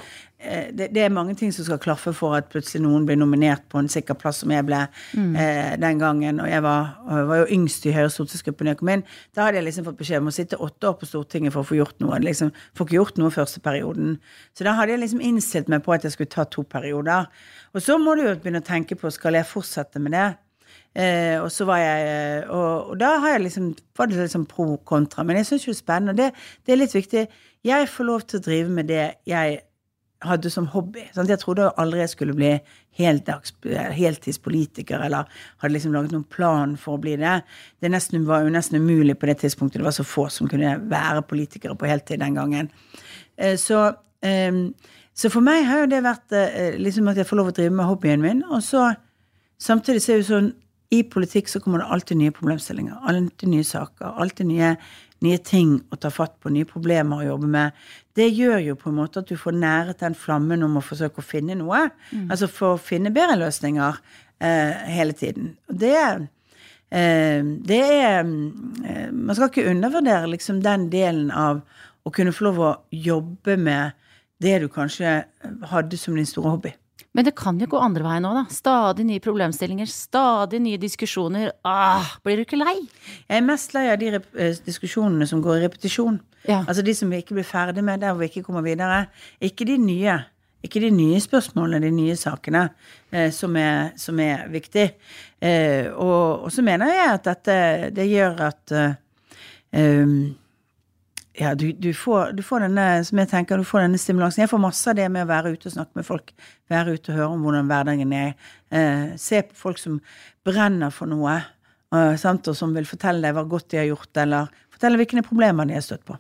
[0.42, 3.66] eh, det, det er mange ting som skal klaffe for at plutselig noen blir nominert
[3.72, 6.42] på en sikker plass, som jeg ble eh, den gangen.
[6.44, 6.94] Og jeg var,
[7.30, 9.06] var jo yngst i Høyres stortingsgruppe da jeg kom inn.
[9.38, 11.70] Da hadde jeg liksom fått beskjed om å sitte åtte år på Stortinget for å
[11.70, 12.22] få gjort noe.
[12.24, 14.18] liksom, Får ikke gjort noe første perioden.
[14.58, 17.30] Så da hadde jeg liksom innstilt meg på at jeg skulle ta to perioder.
[17.74, 20.32] Og så må du jo begynne å tenke på skal jeg fortsette med det.
[20.94, 24.46] Eh, og så var jeg eh, og, og da har jeg liksom, var det liksom
[24.50, 25.26] pro kontra.
[25.26, 27.28] Men jeg syns jo det er spennende, og det, det er litt viktig.
[27.66, 29.62] Jeg får lov til å drive med det jeg
[30.24, 31.04] hadde som hobby.
[31.16, 31.32] Sant?
[31.32, 32.52] Jeg trodde aldri jeg skulle bli
[32.98, 33.54] heldags,
[33.98, 35.30] heltidspolitiker, eller
[35.62, 37.40] hadde liksom laget noen plan for å bli det.
[37.82, 39.82] Det nesten, var jo nesten umulig på det tidspunktet.
[39.82, 42.72] Det var så få som kunne være politikere på heltid den gangen.
[43.38, 43.86] Eh, så,
[44.24, 44.62] eh,
[45.14, 47.76] så for meg har jo det vært eh, liksom at jeg får lov å drive
[47.80, 48.46] med hobbyen min.
[48.52, 48.92] Og så
[49.64, 50.52] samtidig så er det jo sånn
[50.94, 53.00] i politikk så kommer det alltid nye problemstillinger.
[53.10, 54.14] Alltid nye saker.
[54.22, 54.74] Alltid nye,
[55.26, 56.52] nye ting å ta fatt på.
[56.54, 57.80] Nye problemer å jobbe med.
[58.14, 61.24] Det gjør jo på en måte at du får næret den flammen om å forsøke
[61.24, 61.88] å finne noe.
[62.28, 63.98] Altså for å finne bedre løsninger
[64.44, 65.56] eh, hele tiden.
[65.72, 71.64] Og det eh, det er eh, Man skal ikke undervurdere liksom den delen av
[72.04, 73.98] å kunne få lov å jobbe med
[74.44, 75.24] det du kanskje
[75.72, 76.74] hadde som din store hobby.
[77.14, 78.44] Men det kan jo gå andre veien òg, da.
[78.54, 81.52] Stadig nye problemstillinger, stadig nye diskusjoner.
[81.68, 82.80] Ah, blir du ikke lei?
[83.28, 86.18] Jeg er mest lei av de eh, diskusjonene som går i repetisjon.
[86.48, 86.64] Ja.
[86.64, 89.06] Altså de som vi ikke blir ferdig med, der hvor vi ikke kommer videre.
[89.42, 90.18] Ikke de nye.
[90.64, 92.68] Ikke de nye spørsmålene, de nye sakene,
[93.12, 94.90] eh, som, er, som er viktig.
[95.44, 97.58] Eh, og, og så mener jeg at dette
[97.94, 98.96] det gjør at eh,
[99.76, 100.16] um,
[101.34, 104.44] ja, du, du, får, du får denne som jeg tenker, du får denne stimulansen.
[104.44, 106.30] Jeg får masse av det med å være ute og snakke med folk.
[106.70, 108.36] Være ute og høre om hvordan hverdagen er.
[108.70, 109.98] Eh, se på folk som
[110.46, 111.40] brenner for noe,
[111.96, 115.70] eh, og som vil fortelle deg hva godt de har gjort, eller fortelle hvilke problemer
[115.70, 116.20] de har støtt på.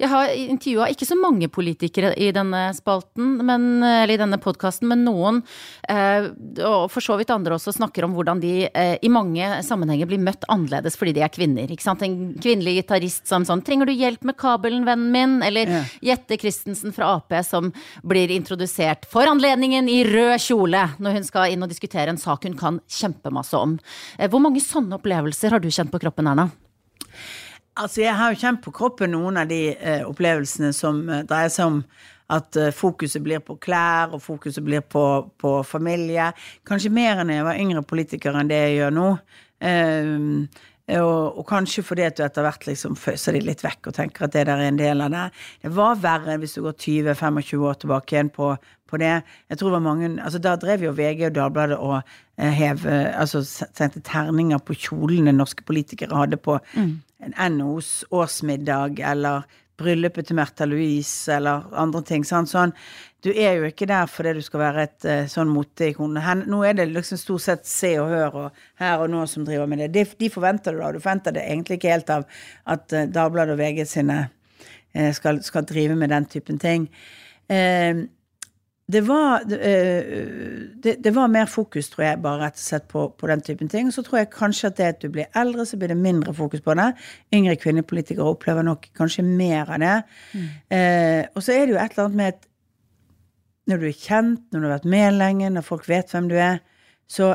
[0.00, 4.88] Jeg har intervjua ikke så mange politikere i denne spalten, men, eller i denne podkasten,
[4.90, 5.42] men noen,
[5.88, 6.30] eh,
[6.66, 10.22] og for så vidt andre også, snakker om hvordan de eh, i mange sammenhenger blir
[10.22, 11.70] møtt annerledes fordi de er kvinner.
[11.70, 12.02] Ikke sant?
[12.06, 15.84] En kvinnelig gitarist som sånn 'Trenger du hjelp med kabelen, vennen min?' Eller Ja.
[16.02, 21.52] Jette Christensen fra Ap som blir introdusert for anledningen i rød kjole når hun skal
[21.52, 23.78] inn og diskutere en sak hun kan kjempemasse om.
[24.18, 26.50] Eh, Hvor mange sånne opplevelser har du kjent på kroppen, Erna?
[27.80, 31.52] Altså, jeg har jo kjent på kroppen noen av de eh, opplevelsene som eh, dreier
[31.52, 31.78] seg om
[32.30, 35.04] at eh, fokuset blir på klær, og fokuset blir på,
[35.40, 36.30] på familie.
[36.68, 39.06] Kanskje mer enn jeg var yngre politiker enn det jeg gjør nå.
[39.60, 40.44] Um,
[40.90, 44.24] og, og, kanskje fordi at du etter hvert liksom føser de litt vekk og tenker
[44.24, 45.26] at det der er en del av det.
[45.64, 48.48] Det var verre hvis du går 20-25 år tilbake igjen på,
[48.90, 49.20] på, det.
[49.52, 52.88] Jeg tror det var mange, altså Da drev jo VG og Dagbladet og eh, hev,
[52.88, 56.96] altså sendte terninger på kjolene norske politikere hadde på mm.
[57.28, 59.44] NOs årsmiddag eller
[59.80, 62.24] bryllupet til Märtha Louise eller andre ting.
[62.26, 62.74] Sånn, sånn.
[63.24, 66.16] Du er jo ikke der fordi du skal være et uh, sånn moteikon.
[66.48, 69.68] Nå er det liksom stort sett Se og Hør og Her og Nå som driver
[69.70, 69.90] med det.
[69.96, 70.92] De, de forventer du da.
[70.92, 72.28] Du forventer det egentlig ikke helt av
[72.76, 76.88] at uh, Dagbladet og VG sine uh, skal, skal, drive med den typen ting.
[77.50, 78.08] Uh,
[78.90, 80.02] det var, eh,
[80.82, 83.68] det, det var, mer fokus, tror jeg, bare rett og slett på, på, den typen
[83.70, 83.90] ting.
[83.90, 86.34] Og så tror jeg kanskje at det at du blir eldre, så blir det mindre
[86.34, 86.88] fokus på det.
[87.36, 89.96] Yngre kvinnepolitikere opplever nok kanskje mer av det.
[90.32, 90.48] Mm.
[90.76, 92.48] Eh, og så er det jo et eller annet med at
[93.70, 96.36] når du er kjent, når du har vært med lenge, når folk vet hvem du
[96.40, 96.58] er,
[97.10, 97.34] så,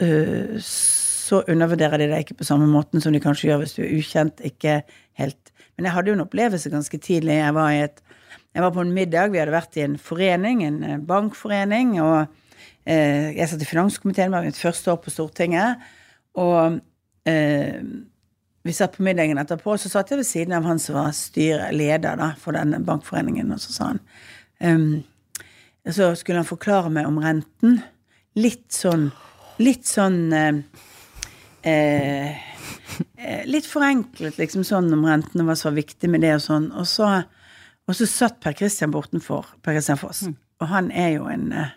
[0.00, 3.82] øh, så undervurderer de deg ikke på samme måten som de kanskje gjør hvis du
[3.84, 4.40] er ukjent.
[4.46, 4.80] Ikke
[5.20, 5.52] helt.
[5.76, 7.40] Men jeg hadde jo en opplevelse ganske tidlig.
[7.42, 8.00] Jeg var i et
[8.54, 12.20] jeg var på en middag, vi hadde vært i en forening, en eh, bankforening, og
[12.86, 15.82] eh, jeg satt i finanskomiteen, det var mitt første år på Stortinget,
[16.38, 16.78] og
[17.30, 17.80] eh,
[18.64, 21.10] vi satt på middagen etterpå, og så satt jeg ved siden av han som var
[21.12, 24.00] styreleder for denne bankforeningen, og så sa han
[24.64, 25.02] um,
[25.84, 27.82] Så skulle han forklare meg om renten.
[28.40, 29.10] Litt sånn
[29.60, 30.62] Litt sånn eh,
[31.68, 32.40] eh,
[33.44, 36.70] Litt forenklet, liksom sånn om renten og hva som var viktig med det og sånn.
[36.72, 37.10] Og så
[37.84, 40.24] og så satt Per Christian bortenfor Per Christian Foss.
[40.26, 40.36] Mm.
[40.60, 41.72] Og han er jo en eh,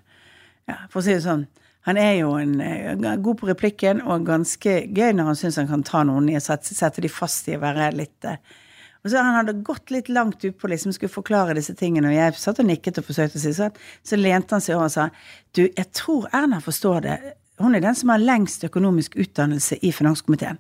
[0.70, 1.48] ja, For å si det sånn
[1.88, 2.94] Han er jo en, eh,
[3.24, 6.46] god på replikken og ganske gøy når han syns han kan ta noen i og
[6.46, 8.40] sette, sette de fast i å være litt eh,
[9.04, 12.34] og så Han hadde gått litt langt utpå liksom skulle forklare disse tingene, og jeg
[12.42, 13.78] satt og nikket og forsøkte å si sånn.
[14.04, 15.06] Så lente han seg over og sa
[15.56, 17.18] du, jeg tror Erna forstår det.
[17.62, 20.60] Hun er den som har lengst økonomisk utdannelse i finanskomiteen.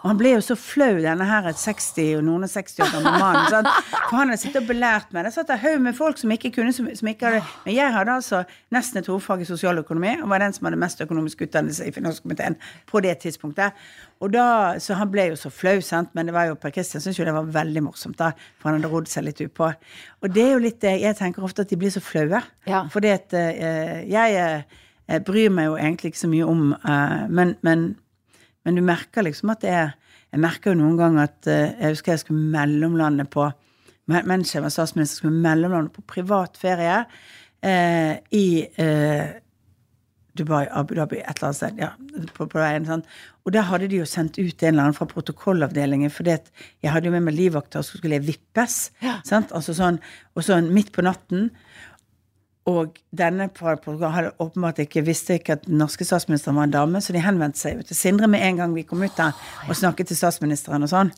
[0.00, 3.12] Og han ble jo så flau, denne her 60 og noen og 60 år gamle
[3.20, 3.48] mannen.
[3.52, 3.66] Sånn.
[3.92, 5.26] For han hadde sittet og belært meg.
[5.26, 7.92] Det satt en haug med folk som ikke kunne, som, som ikke hadde Men jeg
[7.94, 8.40] hadde altså
[8.72, 12.56] nesten et hovedfag i sosialøkonomi, og var den som hadde mest økonomisk utdannelse i finanskomiteen
[12.88, 13.76] på det tidspunktet.
[14.24, 16.14] Og da, Så han ble jo så flau, sant.
[16.16, 18.32] Men det var jo Per Kristian syntes jo det var veldig morsomt, da.
[18.60, 19.68] For han hadde rodd seg litt utpå.
[20.24, 22.40] Og det er jo litt det Jeg tenker ofte at de blir så flaue.
[22.68, 22.86] Ja.
[22.92, 24.62] Fordi at uh, jeg
[25.12, 27.90] uh, bryr meg jo egentlig ikke så mye om uh, men, men
[28.64, 29.90] men du merker liksom at det er
[30.30, 33.48] Jeg merker jo noen ganger at uh, Jeg husker jeg skulle mellomlande på
[34.10, 38.46] Mens jeg var statsminister, skulle mellomlande på privat ferie uh, i
[38.82, 39.28] uh,
[40.34, 41.78] Dubai, Abu Dhabi, et eller annet sted.
[41.78, 41.90] ja,
[42.34, 43.02] på, på veien, sånn.
[43.44, 46.50] Og der hadde de jo sendt ut en eller annen fra protokollavdelingen, fordi at
[46.84, 48.78] jeg hadde jo med meg livvakter, og så skulle jeg vippes.
[49.04, 49.18] Ja.
[49.26, 50.00] sant, altså sånn,
[50.38, 51.50] Og sånn midt på natten.
[52.70, 57.16] Og denne hadde åpenbart ikke visste ikke at den norske statsministeren var en dame, så
[57.16, 59.36] de henvendte seg til Sindre med en gang vi kom ut der,
[59.68, 61.12] og snakket til statsministeren og sånn.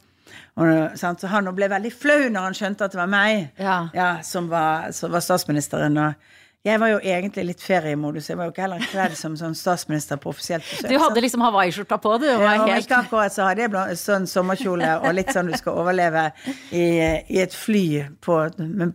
[0.60, 0.68] Og,
[1.00, 3.78] så han ble veldig flau når han skjønte at det var meg ja.
[3.96, 5.96] Ja, som, var, som, var, statsministeren.
[5.96, 8.28] Og jeg var jo egentlig litt feriemodus.
[8.30, 10.92] Jeg var jo ikke heller kledd som sånn statsminister på offisielt besøk.
[10.92, 12.28] Du hadde liksom hawaiiskjorta på, du.
[12.28, 12.84] Ja, helt...
[12.84, 16.28] Ikke akkurat så hadde jeg sånn sommerkjole og litt sånn du skal overleve
[16.70, 16.84] i,
[17.26, 17.86] i et fly
[18.24, 18.42] på,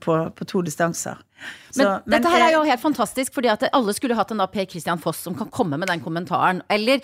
[0.06, 1.20] på, på to distanser.
[1.78, 4.41] Men, så, men, dette her er jo helt fantastisk, fordi at alle skulle hatt en
[4.41, 6.62] da Per Christian Foss som kan komme med den kommentaren.
[6.73, 7.04] Eller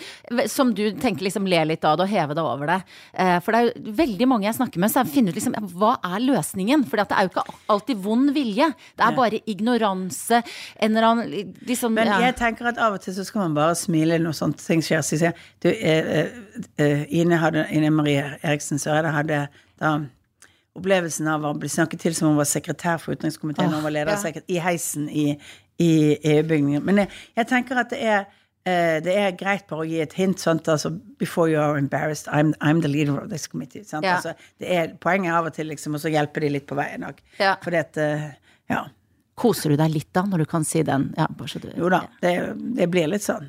[0.49, 2.79] som du tenker liksom le litt av det og heve deg over det.
[3.13, 5.95] Eh, for det er jo veldig mange jeg snakker med som finner ut liksom hva
[6.13, 6.87] er løsningen?
[6.89, 8.71] For det er jo ikke alltid vond vilje.
[8.97, 10.41] Det er bare ignoranse.
[10.79, 13.77] En eller annen liksom Men jeg tenker at av og til så skal man bare
[13.77, 15.05] smile når sånne ting skjer.
[15.05, 16.33] Så sier du, eh,
[16.81, 19.45] eh, Ine, hadde, Ine Marie Eriksen Søreide hadde
[19.81, 19.97] da
[20.77, 23.93] opplevelsen av å bli snakket til som hun var sekretær for utenrikskomiteen og oh, var
[23.93, 24.41] leder ja.
[24.49, 25.27] i heisen i,
[25.81, 26.81] i EU-bygningen.
[26.86, 28.25] Men jeg, jeg, tenker at det er,
[28.65, 30.41] uh, det er greit bare å gi et hint.
[30.41, 30.69] Sant?
[30.71, 33.86] Altså, before you are embarrassed, I'm, I'm the leader of this committee.
[33.86, 34.07] Sant?
[34.07, 34.17] Ja.
[34.17, 34.33] Altså,
[34.63, 37.21] det er poenget av og til, liksom, og så hjelper de litt på veien òg.
[37.41, 37.55] Ja.
[37.63, 38.29] Fordi at uh,
[38.73, 38.86] Ja.
[39.33, 41.07] Koser du deg litt da, når du kan si den?
[41.17, 42.33] Ja, du, jo da, det,
[42.77, 43.47] det blir litt sånn.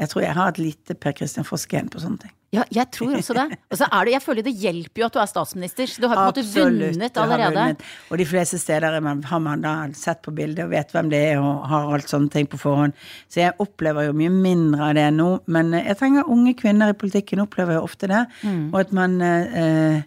[0.00, 2.36] Jeg tror jeg har et lite Per Christian Foss-gen på sånne ting.
[2.50, 3.58] Ja, jeg tror også det.
[3.70, 5.86] Og så er det, jeg føler det hjelper jo at du er statsminister.
[5.86, 7.52] Så du har på en måte vunnet allerede.
[7.54, 7.84] Vunnet.
[8.10, 11.38] Og de fleste steder har man da sett på bildet og vet hvem det er
[11.38, 12.96] og har alt sånne ting på forhånd.
[13.30, 15.28] Så jeg opplever jo mye mindre av det nå.
[15.46, 18.24] Men jeg trenger unge kvinner i politikken opplever jo ofte det.
[18.42, 18.64] Mm.
[18.72, 20.02] Og at man eh,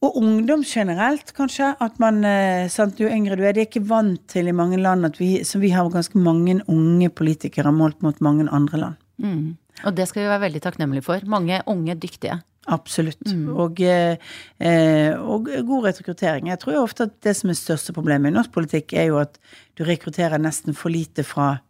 [0.00, 1.74] og ungdom generelt, kanskje.
[1.80, 4.78] At man, eh, sant, Jo yngre du er, Det er ikke vant til i mange
[4.78, 8.96] land at vi, så vi har ganske mange unge politikere målt mot mange andre land.
[9.18, 9.56] Mm.
[9.84, 11.20] Og det skal vi være veldig takknemlige for.
[11.26, 12.42] Mange unge, dyktige.
[12.68, 13.24] Absolutt.
[13.56, 14.16] Og, eh,
[14.60, 16.48] eh, og god rekruttering.
[16.48, 19.18] Jeg tror jo ofte at det som er største problemet i norsk politikk, er jo
[19.18, 19.38] at
[19.76, 21.60] du rekrutterer nesten for lite fra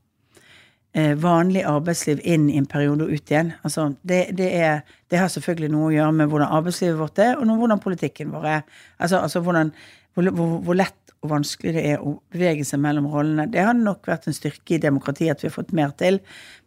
[1.22, 3.52] vanlig arbeidsliv inn i en periode og ut igjen.
[3.62, 7.36] Altså, det, det, er, det har selvfølgelig noe å gjøre med hvordan arbeidslivet vårt er,
[7.38, 8.64] og hvordan politikken vår er.
[8.98, 9.70] Altså, altså hvordan,
[10.14, 13.44] hvor, hvor, hvor lett og vanskelig det er å bevege seg mellom rollene.
[13.52, 16.16] Det har nok vært en styrke i demokratiet at vi har fått mer til.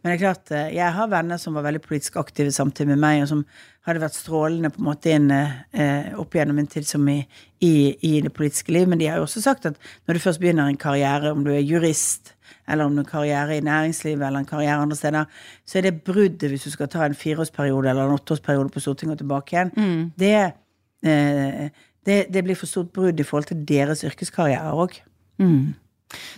[0.01, 3.01] Men det er klart, eh, jeg har venner som var veldig politisk aktive samtidig med
[3.01, 3.41] meg, og som
[3.87, 7.23] hadde vært strålende på en måte inn eh, opp gjennom en tid som i,
[7.65, 8.85] i, i, det politiske liv.
[8.87, 11.49] Men de har jo også sagt at når du først begynner en karriere, om du
[11.55, 12.35] er jurist,
[12.69, 15.25] eller om det er karriere i næringslivet eller en karriere andre steder,
[15.65, 19.17] så er det bruddet hvis du skal ta en fireårsperiode eller en åtteårsperiode på Stortinget
[19.17, 19.73] og tilbake igjen.
[19.77, 20.11] Mm.
[20.19, 20.51] Det
[21.03, 21.69] eh,
[22.05, 24.99] det, det blir for stort brudd i forhold til deres yrkeskarriere òg.
[25.39, 25.73] Mm.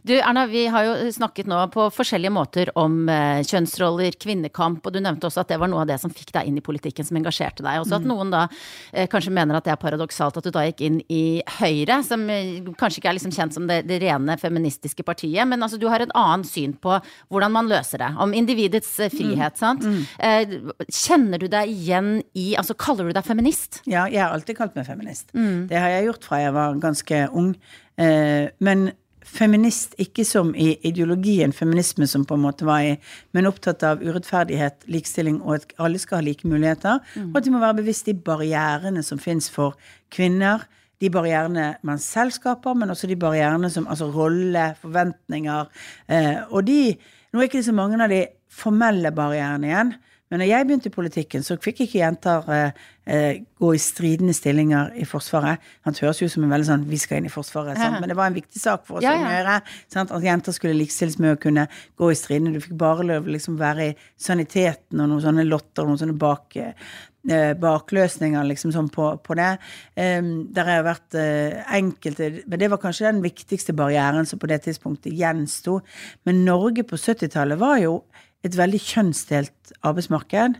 [0.04, 4.96] Du Erna, vi har jo snakket nå på forskjellige måter om eh, kjønnsroller, kvinnekamp, og
[4.96, 7.08] du nevnte også at det var noe av det som fikk deg inn i politikken,
[7.08, 7.82] som engasjerte deg.
[7.84, 8.12] Også at mm.
[8.12, 8.46] noen da
[8.92, 12.26] eh, kanskje mener at det er paradoksalt at du da gikk inn i Høyre, som
[12.32, 15.88] eh, kanskje ikke er liksom kjent som det, det, rene feministiske partiet, men altså du
[15.92, 18.12] har et annet syn på hvordan man løser det.
[18.22, 19.62] Om individets eh, frihet, mm.
[19.62, 19.86] sant.
[19.86, 20.72] Mm.
[20.90, 23.82] Kjenner du deg igjen i Altså kaller du deg feminist?
[23.90, 25.32] Ja, jeg har alltid kalt meg feminist.
[25.36, 25.68] Mm.
[25.70, 27.56] Det har jeg gjort fra jeg var ganske ung.
[27.98, 28.90] Eh, men
[29.26, 32.94] feminist ikke som i ideologien feminisme som på en måte var i,
[33.36, 37.02] men opptatt av urettferdighet, likestilling og at alle skal ha like muligheter.
[37.16, 37.32] Mm.
[37.32, 39.78] Og at de må være bevisst de barrierene som fins for
[40.14, 40.64] kvinner.
[41.04, 45.70] De barrierene man selv skaper, men også de barrierene som Altså rolle, forventninger.
[46.08, 46.96] Eh, og de
[47.34, 49.90] Nå er ikke det så mange av de formelle barrierene igjen.
[50.36, 54.34] Men når jeg begynte i politikken, så fikk ikke jenter eh, eh, gå i stridende
[54.36, 55.64] stillinger i Forsvaret.
[55.88, 57.94] Han høres jo som en veldig sånn 'vi skal inn i Forsvaret', ja.
[58.02, 59.24] men det var en viktig sak for oss ja, ja.
[59.24, 59.54] å gjøre.
[59.96, 60.12] Sant?
[60.12, 62.52] At jenter skulle likestilles med å kunne gå i stridende.
[62.52, 66.18] Du fikk bare lov liksom være i saniteten og noen sånne lotter og noen sånne
[66.20, 69.54] bak, eh, bakløsninger liksom sånn på, på det.
[69.96, 74.52] Um, der har vært uh, enkelte Men det var kanskje den viktigste barrieren som på
[74.52, 75.80] det tidspunktet gjensto.
[76.28, 78.02] Men Norge på 70-tallet var jo
[78.46, 80.60] et veldig kjønnsdelt arbeidsmarked.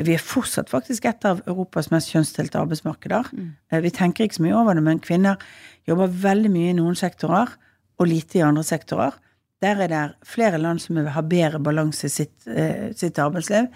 [0.00, 3.28] Vi er fortsatt faktisk et av Europas mest kjønnsdelte arbeidsmarkeder.
[3.32, 3.50] Mm.
[3.84, 5.40] Vi tenker ikke så mye over det, men kvinner
[5.88, 7.52] jobber veldig mye i noen sektorer
[8.00, 9.18] og lite i andre sektorer.
[9.62, 13.68] Der er det flere land som har bedre balanse i sitt, eh, sitt arbeidsliv.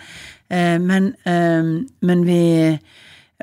[0.51, 2.79] Eh, men, eh, men, vi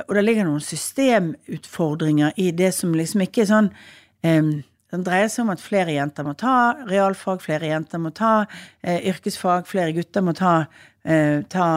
[0.09, 5.47] Og det ligger noen systemutfordringer i det som liksom ikke er sånn den dreier seg
[5.47, 8.43] om at flere jenter må ta realfag, flere jenter må ta
[8.81, 10.53] eh, yrkesfag, flere gutter må ta,
[11.01, 11.67] eh, ta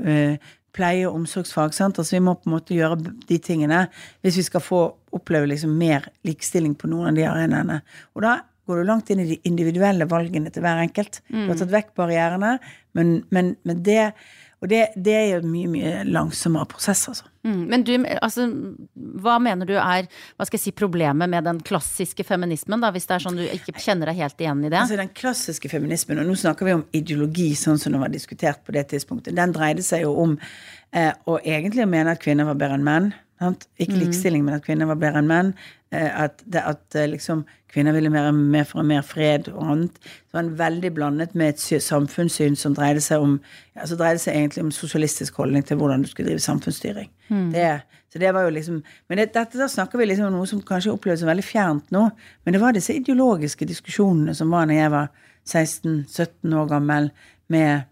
[0.00, 1.74] eh, pleie- og omsorgsfag.
[1.76, 2.00] Sant?
[2.00, 3.84] Altså Vi må på en måte gjøre de tingene
[4.24, 4.84] hvis vi skal få
[5.16, 7.80] oppleve liksom mer likestilling på noen av de arenaene.
[8.14, 8.38] Og da
[8.70, 11.20] går du langt inn i de individuelle valgene til hver enkelt.
[11.28, 11.58] Du har mm.
[11.60, 12.52] tatt vekk barrierene,
[12.96, 14.12] men, men, men det
[14.60, 17.28] og det, det er jo en mye, mye langsommere prosess, altså.
[17.48, 18.44] Mm, men du, altså,
[19.24, 23.08] hva mener du er hva skal jeg si, problemet med den klassiske feminismen, da, hvis
[23.08, 24.82] det er sånn du ikke kjenner deg helt igjen i det?
[24.82, 28.60] Altså Den klassiske feminismen, og nå snakker vi om ideologi sånn som det var diskutert
[28.66, 32.60] på det tidspunktet, den dreide seg jo om eh, å egentlig mene at kvinner var
[32.60, 33.10] bedre enn menn.
[33.40, 33.64] Sant?
[33.80, 34.00] Ikke mm.
[34.02, 35.54] likestilling, men at kvinner var bedre enn menn.
[35.92, 39.96] Eh, at, det, at eh, liksom, kvinner ville mer, mer for mer fred og annet.
[39.98, 43.40] Det var en veldig blandet med et samfunnssyn som dreide seg om
[43.74, 47.10] altså dreide seg egentlig om sosialistisk holdning til hvordan du skulle drive samfunnsstyring.
[47.28, 47.48] Mm.
[47.54, 47.66] Det,
[48.12, 50.62] så det var jo liksom, Men det, dette, da snakker vi liksom om noe som
[50.62, 52.06] kanskje oppleves som veldig fjernt nå.
[52.44, 55.10] Men det var disse ideologiske diskusjonene som var når jeg var
[55.50, 57.10] 16-17 år gammel,
[57.50, 57.82] med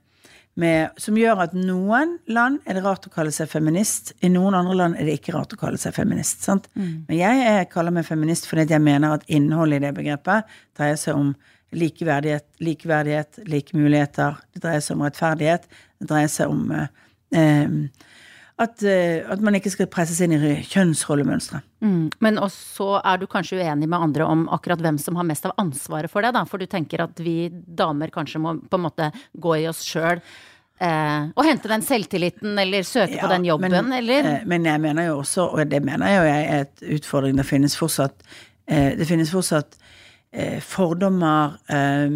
[0.59, 4.57] med, som gjør at noen land er det rart å kalle seg feminist, i noen
[4.59, 6.43] andre land er det ikke rart å kalle seg feminist.
[6.75, 7.05] Mm.
[7.07, 10.99] Men jeg jeg kaller meg feminist fordi jeg mener at innholdet i det begrepet dreier
[10.99, 11.33] seg om
[11.79, 14.39] likeverdighet, likeverdighet, like muligheter.
[14.55, 15.69] Det dreier seg om rettferdighet.
[16.01, 16.89] Det dreier seg om eh,
[17.37, 18.15] eh
[18.59, 21.61] at, eh, at, man ikke skal presses inn i kjønnsrollemønstre.
[21.85, 22.11] Mm.
[22.25, 25.55] Men også er du kanskje uenig med andre om akkurat hvem som har mest av
[25.63, 26.43] ansvaret for det, da?
[26.49, 30.23] For du tenker at vi damer kanskje må på en måte gå i oss sjøl.
[30.79, 34.33] Eh, og hente den selvtilliten, eller søke ja, på den jobben, men, eller?
[34.33, 37.75] Eh, men jeg mener jo også, og det mener jeg er et utfordring, det finnes
[37.79, 38.23] fortsatt
[38.67, 39.75] eh, Det finnes fortsatt
[40.31, 42.15] eh, fordommer, eh,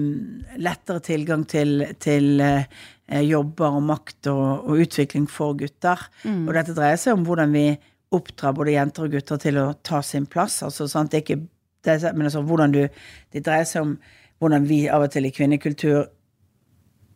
[0.63, 2.39] lettere tilgang til, til
[3.21, 6.01] jobber og makt og, og utvikling for gutter.
[6.25, 6.47] Mm.
[6.47, 7.67] Og dette dreier seg om hvordan vi
[8.13, 10.61] oppdrar både jenter og gutter til å ta sin plass.
[10.67, 11.13] Altså, sant?
[11.13, 11.43] Det er ikke,
[11.87, 12.83] det men altså, hvordan du,
[13.33, 13.95] det dreier seg om
[14.43, 16.01] hvordan vi av og til i kvinnekultur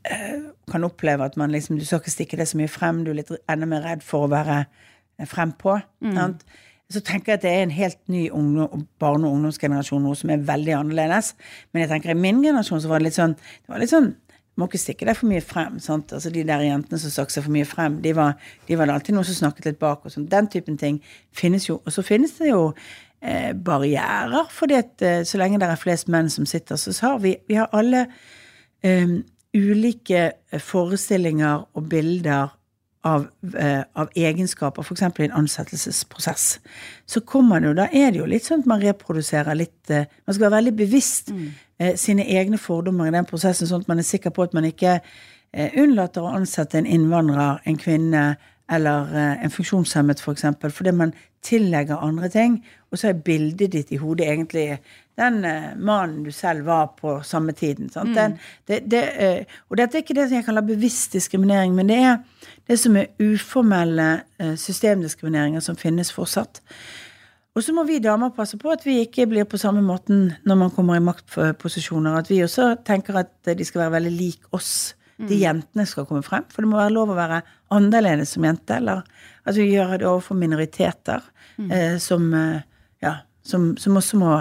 [0.07, 0.36] eh,
[0.70, 3.20] kan oppleve at man liksom, du skal ikke stikke det så mye frem, du er
[3.20, 5.80] litt enda mer redd for å være eh, frempå.
[6.07, 6.36] Mm.
[6.94, 8.28] Så tenker jeg at det er en helt ny
[9.03, 11.32] barne- og ungdomsgenerasjon, noe som er veldig annerledes.
[11.74, 14.12] Men jeg tenker i min generasjon så var det litt sånn, det var litt sånn
[14.57, 15.78] må ikke stikke deg for mye frem.
[15.82, 16.12] sant?
[16.16, 18.36] Altså De der jentene som stakk seg for mye frem, de var,
[18.68, 20.04] de var alltid noen som snakket litt bak.
[20.04, 20.28] og sånn.
[20.32, 21.00] Den typen ting
[21.36, 21.80] finnes jo.
[21.84, 22.72] Og så finnes det jo
[23.20, 24.48] eh, barrierer,
[24.78, 27.68] at eh, så lenge det er flest menn som sitter, så har vi, vi har
[27.76, 28.07] alle
[28.82, 29.18] eh,
[29.57, 30.30] ulike
[30.61, 32.57] forestillinger og bilder
[33.07, 35.02] av, eh, av egenskaper, f.eks.
[35.02, 36.46] i en ansettelsesprosess.
[37.07, 40.09] Så kommer det jo, da er det jo litt sånn at man reproduserer litt eh,
[40.26, 44.02] Man skal være veldig bevisst eh, sine egne fordommer i den prosessen, sånn at man
[44.02, 48.24] er sikker på at man ikke eh, unnlater å ansette en innvandrer, en kvinne
[48.71, 51.12] eller eh, en funksjonshemmet, f.eks., for eksempel, fordi man
[51.43, 52.59] tillegger andre ting.
[52.91, 54.67] Og så er bildet ditt i hodet egentlig
[55.19, 57.91] den eh, mannen du selv var på samme tiden.
[57.91, 58.14] sant?
[58.17, 58.39] Den,
[58.69, 62.01] det, det, eh, og dette er ikke det som jeg kaller bevisst diskriminering, men det
[62.03, 62.17] er
[62.67, 64.09] det som er uformelle
[64.59, 66.61] systemdiskrimineringer som finnes fortsatt.
[67.57, 70.59] Og så må vi damer passe på at vi ikke blir på samme måten når
[70.61, 72.19] man kommer i maktposisjoner.
[72.19, 74.97] At vi også tenker at de skal være veldig lik oss.
[75.17, 76.45] De jentene skal komme frem.
[76.53, 77.41] For det må være lov å være
[77.75, 78.79] annerledes som jente.
[78.79, 79.03] Eller
[79.47, 81.25] at vi gjør det overfor minoriteter
[81.71, 82.61] eh, som, eh,
[83.05, 84.35] ja, som, som også må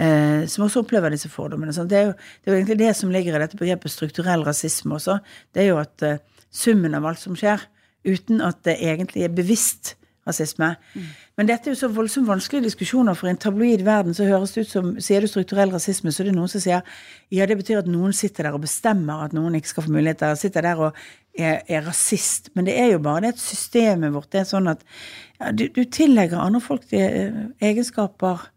[0.00, 1.74] eh, som også opplever disse fordommene.
[1.74, 4.96] Det er, jo, det er jo egentlig det som ligger i dette begrepet strukturell rasisme
[4.96, 5.20] også.
[5.54, 7.62] Det er jo at eh, summen av alt som skjer,
[8.08, 9.94] uten at det egentlig er bevisst
[10.28, 10.74] rasisme.
[11.38, 14.52] Men dette er jo så voldsomt vanskelige diskusjoner, for i en tabloid verden så høres
[14.54, 16.84] det ut som Sier du strukturell rasisme, så er det noen som sier
[17.32, 20.36] ja, det betyr at noen sitter der og bestemmer at noen ikke skal få muligheter,
[20.38, 21.00] sitter der og
[21.38, 22.50] er, er rasist.
[22.54, 24.84] Men det er jo bare det at systemet vårt det er sånn at
[25.40, 28.48] ja, du, du tillegger andre folk de, eh, egenskaper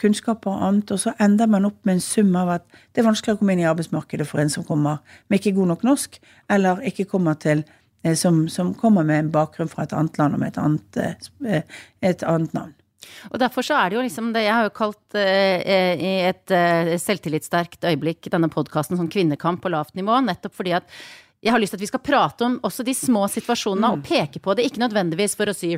[0.00, 2.64] kunnskaper og annet, og så ender man opp med en sum av at
[2.94, 5.74] det er vanskelig å komme inn i arbeidsmarkedet for en som kommer med ikke god
[5.74, 6.16] nok norsk,
[6.52, 7.64] eller ikke kommer til
[8.04, 11.00] eh, som, som kommer med en bakgrunn fra et annet land og med et annet,
[11.44, 11.80] eh,
[12.12, 12.76] et annet navn.
[13.30, 16.52] Og derfor så er det jo liksom det Jeg har jo kalt eh, i et
[16.54, 20.88] eh, selvtillitssterkt øyeblikk denne podkasten sånn kvinnekamp på lavt nivå, nettopp fordi at
[21.40, 24.42] jeg har lyst til at vi skal prate om også de små situasjonene og peke
[24.44, 24.66] på det.
[24.68, 25.72] Ikke nødvendigvis for å si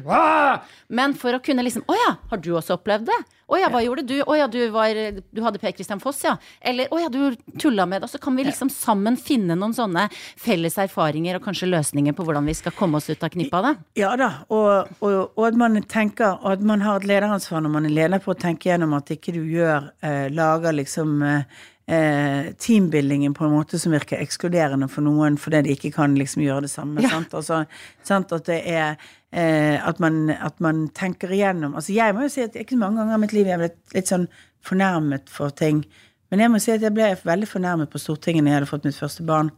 [0.92, 3.18] men for å kunne liksom Å ja, har du også opplevd det?
[3.52, 4.14] Å ja, hva gjorde du?
[4.24, 6.34] Å ja, du, var, du hadde Per Christian Foss, ja.
[6.60, 8.08] Eller å ja, du tulla med det.
[8.08, 10.06] Og så kan vi liksom sammen finne noen sånne
[10.40, 13.68] felles erfaringer og kanskje løsninger på hvordan vi skal komme oss ut av knippa av
[13.68, 13.74] det.
[14.00, 17.76] Ja da, og, og, og at man tenker og at man har et lederansvar når
[17.76, 21.62] man er leder på å tenke gjennom at ikke du gjør eh, Lager liksom eh,
[21.86, 26.44] eh, teambuildingen på en måte som virker ekskluderende for noen fordi de ikke kan liksom
[26.44, 27.02] gjøre det samme.
[27.02, 27.14] Ja.
[27.16, 27.34] Sant?
[27.38, 27.64] Altså,
[28.06, 28.32] sant?
[28.32, 28.94] At det er
[29.30, 33.02] eh, at, man, at man tenker igjennom Altså jeg må jo si at ikke mange
[33.02, 34.28] ganger i mitt liv jeg har blitt litt sånn
[34.62, 35.82] fornærmet for ting.
[36.30, 38.86] Men jeg må si at jeg ble veldig fornærmet på Stortinget når jeg hadde fått
[38.88, 39.50] mitt første barn.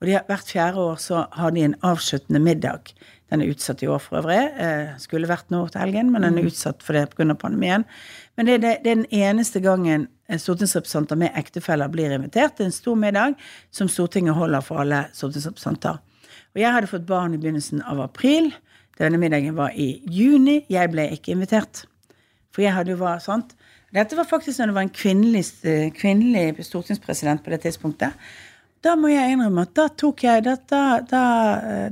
[0.00, 2.94] Og de har, hvert fjerde år så har de en avsluttende middag.
[3.30, 4.40] Den er utsatt i år for øvrig.
[4.58, 7.36] Eh, skulle vært nå til helgen, men den er utsatt for det pga.
[7.38, 7.84] pandemien.
[8.36, 10.08] Men det, det, det er den eneste gangen
[10.38, 13.34] stortingsrepresentanter med ektefeller blir invitert til en stor middag
[13.74, 15.98] som Stortinget holder for alle stortingsrepresentanter.
[16.54, 18.52] Og jeg hadde fått barn i begynnelsen av april.
[19.00, 20.60] Denne middagen var i juni.
[20.70, 21.84] Jeg ble ikke invitert.
[22.54, 23.54] For jeg hadde jo vært sant.
[23.94, 28.14] Dette var faktisk når det var en kvinnelig, eh, kvinnelig stortingspresident på det tidspunktet.
[28.80, 31.22] Da må jeg innrømme at da tok jeg da, da, da,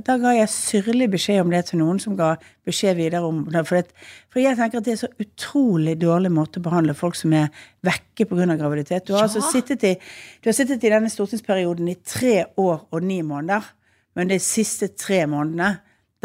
[0.01, 2.31] da ga jeg syrlig beskjed om det til noen som ga
[2.65, 3.61] beskjed videre om det.
[3.69, 7.17] For, det, for jeg tenker at det er så utrolig dårlig måte å behandle folk
[7.19, 7.51] som er
[7.85, 8.57] vekke pga.
[8.57, 9.05] graviditet.
[9.05, 9.93] Du har, altså sittet i,
[10.41, 13.69] du har sittet i denne stortingsperioden i tre år og ni måneder.
[14.17, 15.75] Men de siste tre månedene,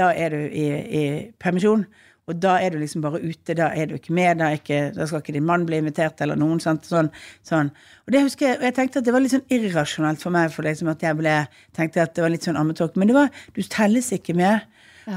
[0.00, 1.04] da er du i, i
[1.38, 1.84] permisjon.
[2.24, 5.04] Og da er du liksom bare ute, da er du ikke med, da, ikke, da
[5.08, 6.60] skal ikke din mann bli invitert, eller noen.
[6.62, 6.86] Sant?
[6.88, 7.10] Sånn,
[7.44, 7.68] sånn.
[8.06, 10.48] Og det husker jeg, og jeg tenkte at det var litt sånn irrasjonelt for meg,
[10.54, 11.34] for liksom at jeg ble,
[11.76, 12.96] tenkte at det var litt sånn ammetåk.
[12.96, 14.64] Men det var, du telles ikke med.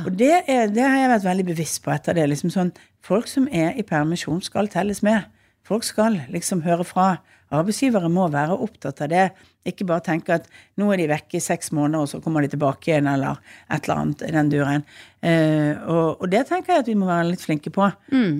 [0.03, 2.27] Og det, er, det har jeg vært veldig bevisst på etter det.
[2.33, 2.73] liksom sånn,
[3.07, 5.29] Folk som er i permisjon, skal telles med.
[5.67, 7.07] Folk skal liksom høre fra.
[7.55, 9.25] Arbeidsgivere må være opptatt av det.
[9.67, 10.47] Ikke bare tenke at
[10.79, 13.39] nå er de vekke i seks måneder, og så kommer de tilbake igjen, eller
[13.71, 14.87] et eller annet i den duren.
[15.21, 17.87] Eh, og, og det tenker jeg at vi må være litt flinke på.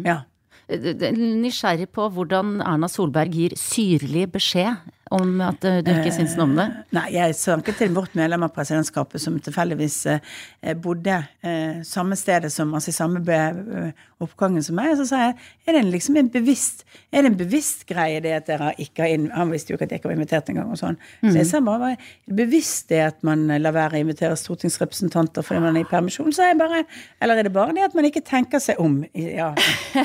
[0.07, 0.21] Ja.
[0.67, 4.75] Nysgjerrig på hvordan Erna Solberg gir syrlig beskjed
[5.13, 6.67] om at eh, du ikke syns noe om det.
[6.95, 12.51] Nei, jeg snakket til vårt medlem av presidentskapet som tilfeldigvis eh, bodde eh, samme stedet
[12.53, 14.93] som, altså i samme eh, oppgangen som meg.
[14.93, 15.35] Og så sa jeg
[15.67, 19.13] er det liksom en bevisst er det en bevisst greie det at dere ikke har
[19.15, 20.71] inn, Han visste jo ikke at jeg ikke var invitert engang.
[20.73, 20.97] og sånn.
[21.21, 21.97] Så jeg sa bare er
[22.27, 26.31] det bevisst det at man lar være å invitere stortingsrepresentanter fordi man er i permisjon?
[26.35, 26.83] Så jeg bare,
[27.21, 29.03] Eller er det bare det at man ikke tenker seg om?
[29.13, 29.53] Ja.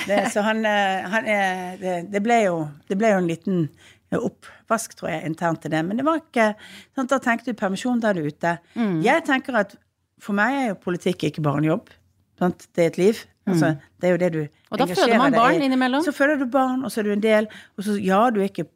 [0.08, 1.26] Det, så han, eh, han
[1.80, 2.56] det, det, ble jo,
[2.88, 3.58] det ble jo en liten
[4.20, 5.80] oppvask, tror jeg, internt til det.
[5.86, 6.52] Men det var ikke
[6.94, 8.58] sant, Da tenkte du permisjon, da er du ute.
[9.02, 9.76] Jeg tenker at
[10.22, 11.88] for meg er jo politikk ikke bare en jobb.
[12.38, 12.68] Sant?
[12.74, 13.24] Det er et liv.
[13.46, 14.38] Altså, det er jo det du
[14.70, 16.04] Og da engasjerer føder man barn innimellom.
[16.06, 17.48] Så føder du barn, og så er du en del.
[17.76, 18.68] Og så, ja, du er ikke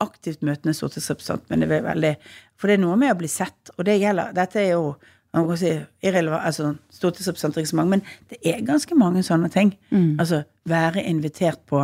[0.00, 2.16] aktivt møtende stortingsrepresentant, men det er veldig
[2.56, 4.96] For det er noe med å bli sett, og det gjelder Dette er jo
[5.36, 5.70] man kan si,
[6.00, 9.74] irrelevant, altså stortingsrepresentanter ikke så mange, men det er ganske mange sånne ting.
[10.18, 11.82] Altså være invitert på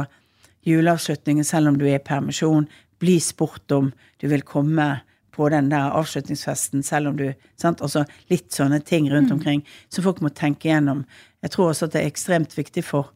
[0.64, 2.64] juleavslutningen selv om du er i permisjon,
[3.04, 3.92] bli spurt om
[4.22, 4.88] du vil komme
[5.34, 7.26] på den der avslutningsfesten selv om du
[7.60, 7.82] sant?
[7.84, 11.04] Altså litt sånne ting rundt omkring som folk må tenke gjennom.
[11.44, 13.12] Jeg tror også at det er ekstremt viktig for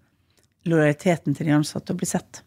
[0.69, 2.43] lojaliteten til de ansatte å bli sett.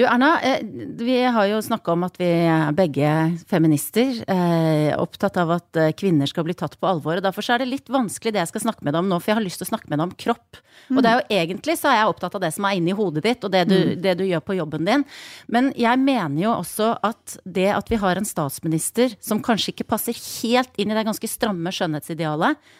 [0.00, 0.60] Du Erna, eh,
[0.96, 3.08] vi har jo snakka om at vi er begge
[3.50, 4.14] feminister.
[4.32, 7.18] Eh, opptatt av at eh, kvinner skal bli tatt på alvor.
[7.18, 9.18] og Derfor så er det litt vanskelig det jeg skal snakke med deg om nå,
[9.20, 10.62] for jeg har lyst til å snakke med deg om kropp.
[10.88, 13.26] Og det er jo egentlig så er jeg opptatt av det som er inni hodet
[13.28, 15.04] ditt, og det du, det du gjør på jobben din.
[15.52, 19.90] Men jeg mener jo også at det at vi har en statsminister som kanskje ikke
[19.92, 22.72] passer helt inn i det ganske stramme skjønnhetsidealet,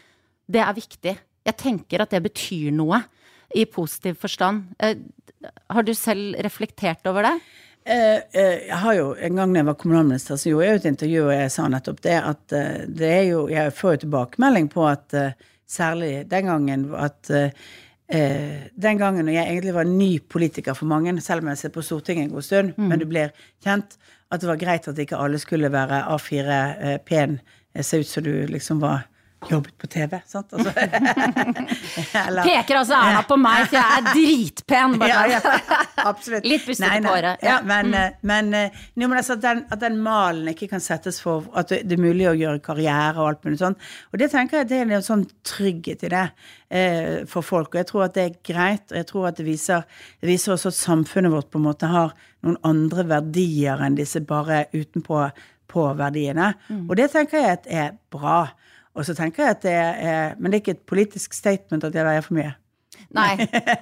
[0.48, 1.18] det er viktig.
[1.20, 3.04] Jeg tenker at det betyr noe
[3.54, 4.74] i positiv forstand.
[4.78, 4.96] Eh,
[5.68, 7.34] Har du selv reflektert over det?
[7.84, 10.88] Eh, eh, jeg har jo, En gang da jeg var kommunalminister, så gjorde jeg et
[10.92, 12.56] intervju og jeg sa nettopp det at
[12.88, 15.14] det er jo Jeg får jo tilbakemelding på at
[15.66, 17.30] særlig den gangen at
[18.10, 21.82] Den gangen når jeg egentlig var ny politiker for mange, selv om jeg ser på
[21.82, 23.30] Stortinget en god stund, men du blir
[23.62, 23.96] kjent,
[24.30, 27.38] at det var greit at ikke alle skulle være A4 eh, pen,
[27.82, 29.06] se ut som du liksom var
[29.48, 30.52] jobbet på TV, sant?
[30.52, 30.72] Altså,
[32.26, 34.96] eller- Peker altså Erna på meg, for jeg er dritpen!
[35.00, 35.08] Bare.
[35.08, 35.74] ja, ja,
[36.10, 36.46] absolutt.
[36.48, 37.44] Litt bustete på håret.
[37.46, 38.18] Ja, men, mm.
[38.28, 41.72] men, eh, jo, men altså at, den, at den malen ikke kan settes for at
[41.72, 43.90] det er mulig å gjøre karriere og alt mulig sånt.
[44.12, 47.72] Og det tenker jeg det er en sånn trygghet i det eh, for folk.
[47.72, 49.86] Og jeg tror at det er greit, og jeg tror at det viser,
[50.20, 52.12] det viser også at samfunnet vårt på en måte har
[52.44, 55.24] noen andre verdier enn disse bare utenpå
[55.70, 56.52] på verdiene.
[56.68, 56.86] Mm.
[56.88, 58.48] Og det tenker jeg at er bra.
[58.98, 61.94] Og så tenker jeg at det er Men det er ikke et politisk statement at
[61.94, 62.54] jeg veier for mye.
[63.10, 63.34] Nei,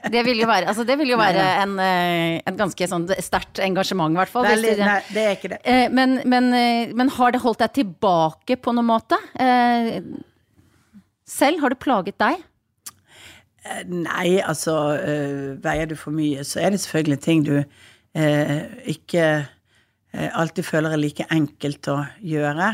[0.08, 3.60] det vil jo være, altså det vil jo være en, eh, en ganske sånn sterkt
[3.60, 4.46] engasjement, i hvert fall.
[4.48, 5.58] Nei, nei, det er ikke det.
[5.68, 9.18] Eh, Men, men, eh, men har det holdt deg tilbake på noen måte?
[9.40, 9.98] Eh,
[11.28, 12.40] Selv, har det plaget deg?
[13.84, 14.72] Nei, altså
[15.60, 20.94] Veier du for mye, så er det selvfølgelig ting du eh, ikke eh, alltid føler
[20.96, 22.70] er like enkelt å gjøre.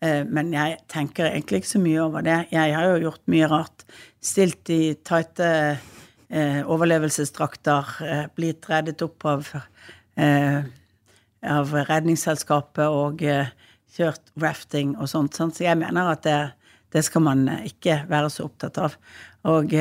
[0.00, 2.38] Eh, men jeg tenker egentlig ikke så mye over det.
[2.54, 3.84] Jeg har jo gjort mye rart.
[4.24, 9.54] Stilt i tighte eh, overlevelsesdrakter, eh, blitt reddet opp av
[10.20, 15.38] av Redningsselskapet og kjørt rafting og sånt.
[15.38, 16.34] Så jeg mener at det,
[16.92, 18.98] det skal man ikke være så opptatt av.
[19.48, 19.72] Og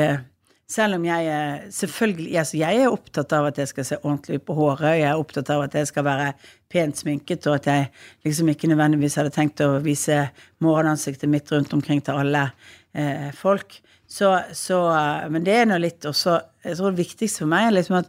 [0.69, 4.47] selv om jeg selvfølgelig altså Jeg er opptatt av at jeg skal se ordentlig ut
[4.47, 6.31] på håret, jeg er opptatt av at jeg skal være
[6.69, 7.87] pent sminket, og at jeg
[8.27, 10.21] liksom ikke nødvendigvis hadde tenkt å vise
[10.63, 12.49] morgenansiktet mitt rundt omkring til alle
[12.93, 13.79] eh, folk.
[14.09, 17.67] Så, så eh, Men det er nå litt også Jeg tror det viktigste for meg
[17.67, 18.07] er liksom at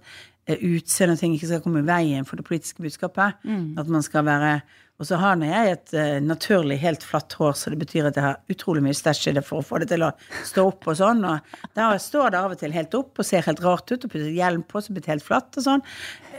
[0.49, 3.41] eh, utseende og ting ikke skal komme i veien for det politiske budskapet.
[3.81, 4.61] At man skal være
[5.01, 8.19] Og så har nå jeg et uh, naturlig helt flatt hår, så det betyr at
[8.19, 10.11] jeg har utrolig mye stæsj i det for å få det til å
[10.47, 11.25] stå opp og sånn.
[11.25, 14.13] Og da står det av og til helt opp og ser helt rart ut, og
[14.13, 15.85] putter hjelm på, så blir det helt flatt og sånn.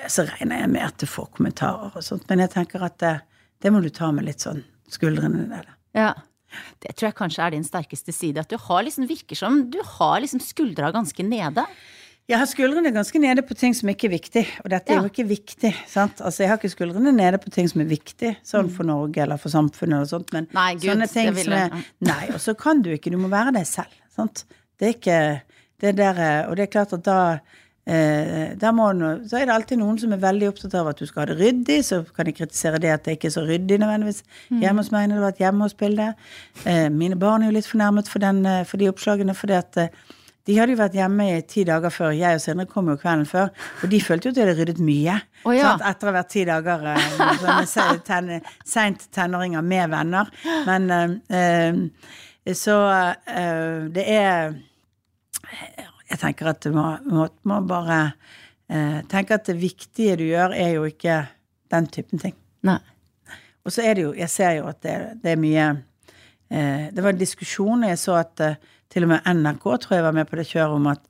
[0.06, 3.16] Så regner jeg med at du får kommentarer og sånt, men jeg tenker at det,
[3.66, 5.74] det må du ta med litt sånn skuldrene der.
[5.98, 6.12] Ja.
[6.84, 8.44] Det tror jeg kanskje er din sterkeste side.
[8.44, 11.64] At du har liksom, virker som du har liksom skuldra ganske nede.
[12.30, 15.10] Jeg har skuldrene ganske nede på ting som ikke er viktig, og dette er jo
[15.10, 15.72] ikke viktig.
[15.88, 16.22] sant?
[16.22, 19.38] Altså, Jeg har ikke skuldrene nede på ting som er viktig, sånn for Norge eller
[19.42, 20.54] for samfunnet eller sånt, men Mm.
[20.54, 23.54] Nei, Gud, sånne ting som er Nei, og så kan du ikke, du må være
[23.54, 23.92] deg selv.
[24.16, 24.46] sant?
[24.80, 25.42] Det er ikke
[25.82, 27.40] det der, eh, Og det er klart at da
[27.88, 29.28] Eh, må, du...
[29.28, 31.40] så er det alltid noen som er veldig opptatt av at du skal ha det
[31.42, 34.22] ryddig, så kan de kritisere det at det ikke er så ryddig nødvendigvis
[34.62, 35.76] hjemme hos meg når det var et hjemme hos.
[36.70, 39.78] Eh, mine barn er jo litt fornærmet for, den, eh, for de oppslagene, fordi at
[39.82, 39.88] eh,
[40.50, 42.14] de hadde jo vært hjemme i ti dager før.
[42.18, 43.52] Jeg og Sindre kom jo kvelden før,
[43.84, 45.18] og de følte jo at de hadde ryddet mye.
[45.46, 45.70] Oh, ja.
[45.70, 45.84] sant?
[45.92, 46.86] Etter å ha vært ti dager
[47.46, 48.32] med ten,
[48.66, 50.32] seint tenåringer med venner.
[50.66, 50.90] Men
[51.30, 54.58] eh, så eh, det er
[56.12, 58.02] jeg tenker at du må, må, må bare
[58.68, 61.22] eh, tenke at det viktige du gjør, er jo ikke
[61.72, 62.36] den typen ting.
[62.68, 62.82] Nei.
[63.62, 65.72] Og så er det jo, jeg ser jo at det, det er mye
[66.52, 68.42] Det var en diskusjon, jeg så at
[68.92, 71.06] til og med NRK tror jeg var med på det kjøret om at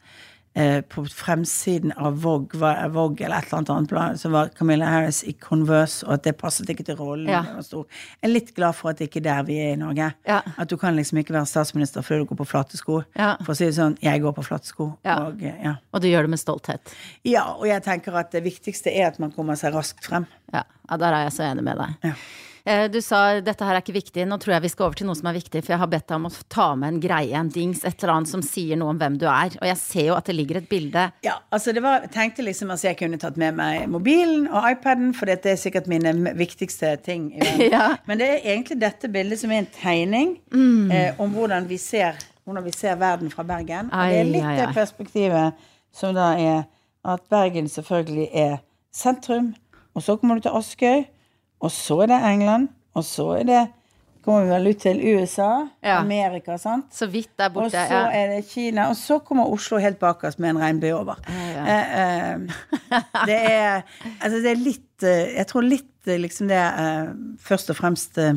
[0.53, 4.89] eh, på fremsiden av Vogue, var, Vogue eller et eller annet annet så var Camilla
[4.89, 7.29] Harris i Converse, og at det passet ikke til rollen.
[7.31, 7.43] Ja.
[7.57, 7.85] Jeg
[8.27, 10.11] er litt glad for at det ikke er der vi er i Norge.
[10.27, 10.41] Ja.
[10.57, 13.01] At du kan liksom ikke være statsminister fordi du går på flate sko.
[13.17, 13.33] Ja.
[13.41, 14.91] For å si det sånn, jeg går på flate sko.
[15.07, 15.17] Ja.
[15.27, 15.77] Og, eh, ja.
[15.91, 16.95] Og du gjør det med stolthet.
[17.27, 20.29] ja, og jeg tenker at det viktigste er at man kommer seg raskt frem.
[20.53, 22.15] Ja, ja der er jeg så enig med deg.
[22.65, 25.07] Eh, Du sa dette her er ikke viktig, nå tror jeg vi skal over til
[25.09, 27.33] noe som er viktig, for jeg har bedt deg om å ta med en greie,
[27.39, 29.55] en dings, et eller annet som sier noe om hvem du er.
[29.61, 32.45] Og jeg ser jo at det ligger et bilde Ja, altså det var, jeg tenkte
[32.45, 36.13] liksom at jeg kunne tatt med meg mobilen og iPaden, for det er sikkert mine
[36.37, 37.31] viktigste ting.
[37.35, 37.71] i verden.
[37.77, 37.95] Ja.
[38.07, 40.91] Men det er egentlig dette bildet som er en tegning Mm.
[40.91, 43.89] eh, om hvordan vi, ser, hvordan vi ser verden fra Bergen.
[43.91, 44.73] Og det er litt ai, det ai.
[44.75, 45.53] perspektivet
[45.93, 46.63] som da er
[47.05, 48.57] at Bergen selvfølgelig er
[48.93, 49.53] sentrum,
[49.95, 51.05] og så kommer du til Askøy,
[51.61, 53.61] og så er det England, og så er det
[54.21, 55.47] kommer vi vel ut til USA,
[55.81, 55.95] Ja.
[56.03, 56.91] Amerika, sant?
[56.93, 57.77] så vidt der Og så
[58.13, 61.17] er det Kina, og så kommer Oslo helt bakerst med en regnbue over.
[61.27, 62.39] Ja, Eh, eh,
[63.25, 63.81] det er
[64.21, 67.09] Altså, det er litt eh, Jeg tror litt eh, liksom det eh,
[67.39, 68.33] Først og fremst eh,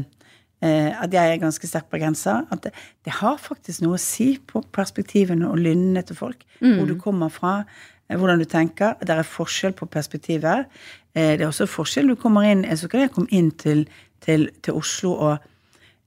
[0.64, 2.47] at jeg er ganske sterk bergenser.
[2.51, 2.72] At det,
[3.05, 6.47] det har faktisk noe å si på perspektivene og lynene til folk.
[6.61, 7.64] Hvor du kommer fra,
[8.09, 8.98] hvordan du tenker.
[9.00, 10.66] Det er forskjell på perspektiver.
[11.14, 12.12] Eh, det er også forskjell.
[12.12, 13.86] Du kommer inn Så kan jeg komme inn til,
[14.20, 15.38] til, til Oslo og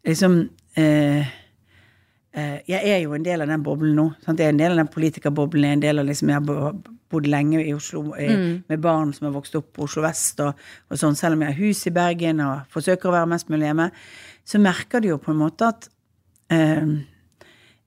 [0.05, 1.25] liksom eh,
[2.33, 4.11] eh, Jeg er jo en del av den boblen nå.
[4.25, 4.39] Sant?
[4.39, 5.63] Jeg er en del av den politikerboblen.
[5.63, 6.77] Jeg er en del av liksom, jeg har
[7.09, 8.29] bodd lenge i Oslo i,
[8.67, 10.57] med barn som har vokst opp på Oslo vest, og,
[10.91, 13.69] og sånn, selv om jeg har hus i Bergen og forsøker å være mest mulig
[13.69, 13.85] hjemme,
[14.47, 15.87] så merker du jo på en måte at
[16.51, 16.83] eh,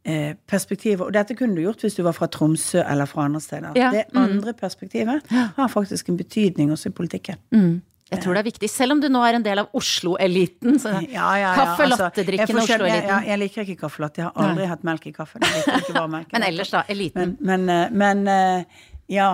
[0.05, 3.41] eh, perspektivet Og dette kunne du gjort hvis du var fra Tromsø eller fra andre
[3.41, 3.73] steder.
[3.77, 7.37] Ja, Det andre perspektivet har faktisk en betydning også i politikken.
[7.53, 7.81] Mm.
[8.11, 10.79] Jeg tror det er viktig, selv om du nå er en del av Oslo-eliten.
[10.83, 11.55] så- Ja, ja, ja.
[11.55, 13.09] Kaffe altså, Oslo-eliten.
[13.09, 14.23] Jeg, jeg liker ikke kaffe latte.
[14.23, 15.39] Jeg har aldri hatt melk i kaffe.
[15.41, 16.83] Jeg liker ikke bare melk i Men ellers, da.
[16.89, 17.37] Eliten.
[17.41, 18.65] Men, men, eh, men eh,
[19.09, 19.31] ja.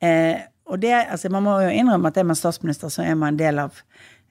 [0.00, 0.36] Eh,
[0.66, 3.38] og det, altså, man må jo innrømme at er man statsminister, så er man en
[3.38, 3.82] del av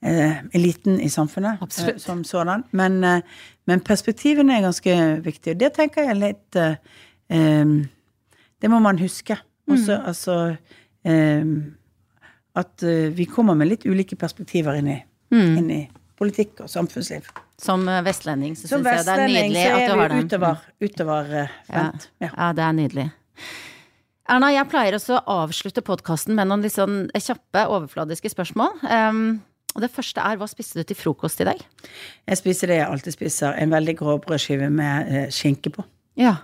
[0.04, 1.62] eh, eliten i samfunnet.
[1.62, 2.64] Eh, som sådan.
[2.72, 3.22] Men, eh,
[3.68, 5.52] men perspektivene er ganske viktige.
[5.56, 6.76] Og det tenker jeg er litt eh,
[8.62, 9.38] Det må man huske.
[9.70, 10.06] Også, Mm.
[10.08, 10.58] altså
[12.56, 15.58] At eh, vi kommer med litt ulike perspektiver inn i, Mm.
[15.58, 17.26] inn i politikk og samfunnsliv.
[17.60, 20.16] Som eh, vestlending så Som syns jeg det er nydelig at er du har vi
[20.16, 20.28] den.
[20.28, 21.92] utover, utover eh, Ja.
[22.22, 22.30] Ja.
[22.38, 23.12] ja, det er nydelig.
[24.30, 28.80] Erna, jeg pleier også å avslutte podkasten med noen litt sånn kjappe, overfladiske spørsmål.
[28.90, 29.42] Um,
[29.76, 31.60] og det første er hva spiste du til frokost i dag?
[32.28, 35.84] Jeg spiser det jeg alltid spiser, en veldig grå brødskive med eh, skinke på.
[36.18, 36.38] Ja.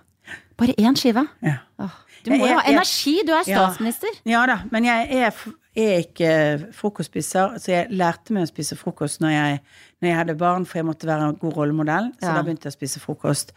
[0.59, 1.23] Bare én skive?
[1.41, 1.57] Ja.
[1.81, 4.09] Åh, Du må jo ha energi, du er statsminister.
[4.29, 5.39] ja da, men jeg er,
[5.75, 6.33] er ikke
[6.77, 9.59] frokostspiser, så jeg lærte meg å spise frokost når jeg,
[10.01, 12.35] når jeg hadde barn, for jeg måtte være en god rollemodell, så Ja.
[12.37, 13.53] da begynte jeg å spise frokost.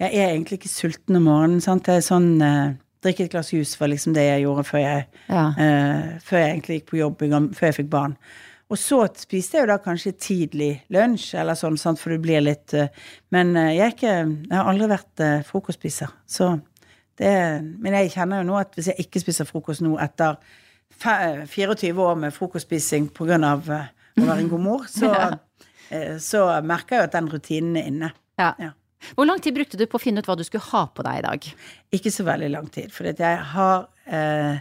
[0.00, 1.84] Jeg er egentlig ikke sulten om morgenen, sant.
[1.86, 5.04] Det er sånn eh, Drikke et glass jus var liksom det jeg gjorde før jeg,
[5.30, 5.44] Ja.
[5.54, 7.20] eh, før jeg egentlig gikk på jobb,
[7.54, 8.16] før jeg fikk barn.
[8.68, 12.42] Og så spiste jeg jo da kanskje tidlig lunsj, eller sånn, sant, for du blir
[12.44, 12.90] litt eh,
[13.32, 16.12] Men eh, jeg, ikke, jeg har aldri vært eh, frokostspiser.
[16.28, 16.52] Så
[17.18, 17.32] det
[17.80, 20.36] Men jeg kjenner jo nå at hvis jeg ikke spiser frokost nå etter
[20.98, 23.38] 24 år med frokostspising pga.
[23.38, 23.62] Å
[24.26, 25.10] være en god mor, så,
[26.22, 28.12] så merker jeg jo at den rutinen er inne.
[28.40, 28.52] Ja.
[28.58, 28.72] Ja.
[29.14, 31.20] Hvor lang tid brukte du på å finne ut hva du skulle ha på deg
[31.20, 31.48] i dag?
[31.94, 34.58] Ikke så veldig lang tid, for jeg har eh,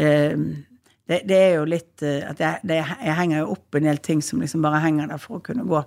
[0.00, 0.44] eh,
[1.10, 4.00] det, det er jo litt eh, at jeg, det, jeg henger jo opp en del
[4.04, 5.82] ting som liksom bare henger der for å kunne gå.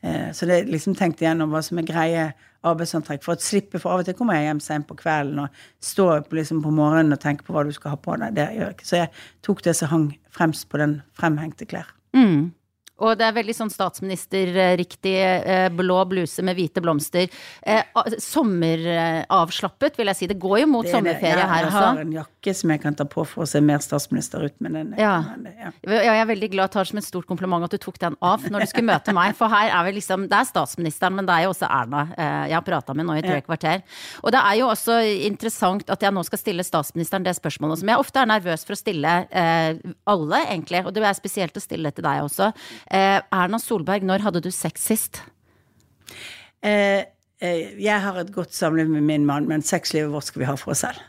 [0.00, 2.26] Eh, så det liksom tenkt igjennom hva som er greie
[2.64, 3.20] arbeidsantrekk.
[3.24, 6.22] For å slippe, for av og til kommer jeg hjem sent på kvelden og står
[6.22, 8.36] opp liksom på morgenen og tenker på hva du skal ha på deg.
[8.38, 8.88] Det gjør jeg ikke.
[8.88, 9.12] Så jeg
[9.44, 11.92] tok det som hang fremst på den fremhengte klær.
[12.16, 12.54] Mm.
[13.02, 17.26] Og det er veldig sånn statsministerriktig eh, blå bluse med hvite blomster.
[17.66, 17.82] Eh,
[18.22, 20.28] Sommeravslappet, vil jeg si.
[20.30, 22.94] Det går jo mot er sommerferie her her jeg har en jakke som jeg kan
[22.94, 25.16] ta på for å se mer statsminister ut, med den Ja.
[25.58, 25.72] ja.
[25.82, 28.66] Jeg er veldig glad tar som et stort kompliment at du tok den av når
[28.66, 29.34] du skulle møte meg.
[29.38, 32.46] For her er vi liksom Det er statsministeren, men det er jo også Erna eh,
[32.52, 33.40] jeg har prata med nå i tre Ja.
[33.44, 33.82] kvarter.
[34.22, 37.88] Og det er jo også interessant at jeg nå skal stille statsministeren det spørsmålet som
[37.90, 39.74] jeg ofte er nervøs for å stille eh,
[40.06, 40.84] alle, egentlig.
[40.86, 42.52] Og det er spesielt å stille til deg også.
[42.90, 45.22] Eh, Erna Solberg, når hadde du sex sist?
[46.64, 47.04] Eh,
[47.40, 50.56] eh, jeg har et godt samliv med min mann, men sexlivet vårt skal vi ha
[50.60, 51.00] for oss selv.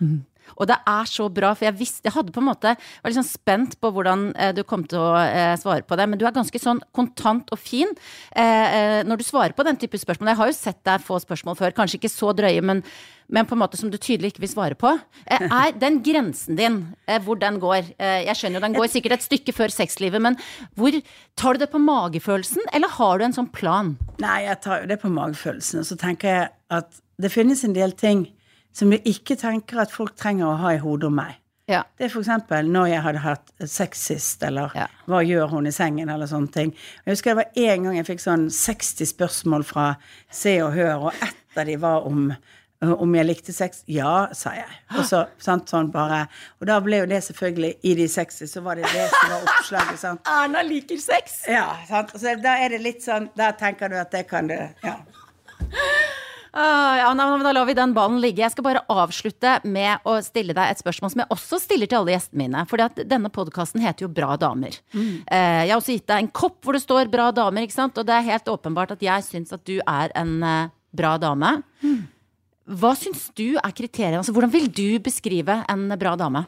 [0.55, 3.17] Og det er så bra, for jeg visste Jeg hadde på en måte var litt
[3.17, 6.25] sånn spent på hvordan eh, du kom til å eh, svare på det, men du
[6.27, 7.91] er ganske sånn kontant og fin
[8.35, 10.31] eh, eh, når du svarer på den type spørsmål.
[10.33, 12.83] Jeg har jo sett deg få spørsmål før, kanskje ikke så drøye, men,
[13.27, 14.93] men på en måte som du tydelig ikke vil svare på.
[15.25, 19.17] Eh, er den grensen din, eh, hvor den går Jeg skjønner jo den går sikkert
[19.17, 20.39] et stykke før sexlivet, men
[20.77, 20.95] hvor
[21.39, 23.95] tar du det på magefølelsen, eller har du en sånn plan?
[24.23, 25.81] Nei, jeg tar jo det på magefølelsen.
[25.83, 28.25] Og så tenker jeg at det finnes en del ting
[28.75, 31.37] som jeg ikke tenker at folk trenger å ha i hodet om meg.
[31.71, 31.79] Ja.
[31.97, 34.85] Det er eksempel når jeg hadde hatt sex sist, eller Ja.
[35.09, 36.75] hva gjør hun i sengen, eller sånne ting.
[37.05, 39.87] Jeg husker det var en gang jeg fikk sånn 60 spørsmål fra
[40.29, 42.35] Se og Hør, og ett av de var om
[42.85, 43.79] Om jeg likte sex?
[43.87, 44.67] Ja, sa jeg.
[44.99, 46.27] Og så, sant, sånn bare.
[46.61, 49.41] Og da ble jo det selvfølgelig I de 60 så var det det som var
[49.47, 50.21] oppslaget, sant.
[50.43, 51.45] Erna liker sex!
[51.47, 52.11] Ja, sant.
[52.19, 54.99] Så da er det litt sånn Da tenker du at det kan du Ja.
[56.55, 58.39] Ah, ja, men da lar vi den ballen ligge.
[58.39, 61.99] Jeg skal bare avslutte med å stille deg et spørsmål som jeg også stiller til
[61.99, 62.63] alle gjestene mine.
[62.85, 64.77] At denne podkasten heter jo Bra damer.
[64.95, 67.99] Eh, jeg har også gitt deg en kopp hvor det står Bra damer, ikke sant.
[67.99, 71.57] Og det er helt åpenbart at jeg syns at du er en eh, bra dame.
[72.65, 74.23] Hva syns du er kriteriene?
[74.23, 76.45] Altså, hvordan vil du beskrive en bra dame?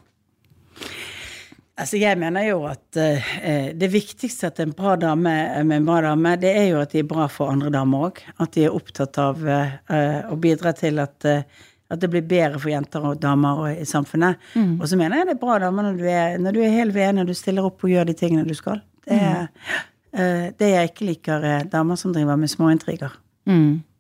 [1.77, 5.99] Altså, jeg mener jo at eh, det viktigste at en bra dame med en bra
[6.07, 8.21] dame, det er jo at de er bra for andre damer òg.
[8.41, 9.75] At de er opptatt av eh,
[10.25, 11.43] å bidra til at, eh,
[11.93, 14.41] at det blir bedre for jenter og damer og, i samfunnet.
[14.81, 16.97] Og så mener jeg det er bra damer når du er, når du er helt
[16.97, 18.81] ved, når du stiller opp og gjør de tingene du skal.
[19.05, 19.45] Det er
[20.17, 23.13] eh, det jeg ikke liker, er damer som driver med småintriger.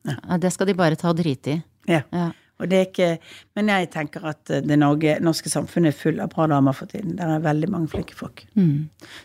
[0.07, 1.61] Ja, det skal de bare ta og drite i.
[1.93, 2.01] Ja.
[2.09, 2.31] Ja.
[2.59, 3.07] Og det er ikke,
[3.55, 6.89] men jeg tenker at eh, det Norge, norske samfunnet er full av bra damer for
[6.89, 7.15] tiden.
[7.19, 8.45] Det er veldig mange flinke folk.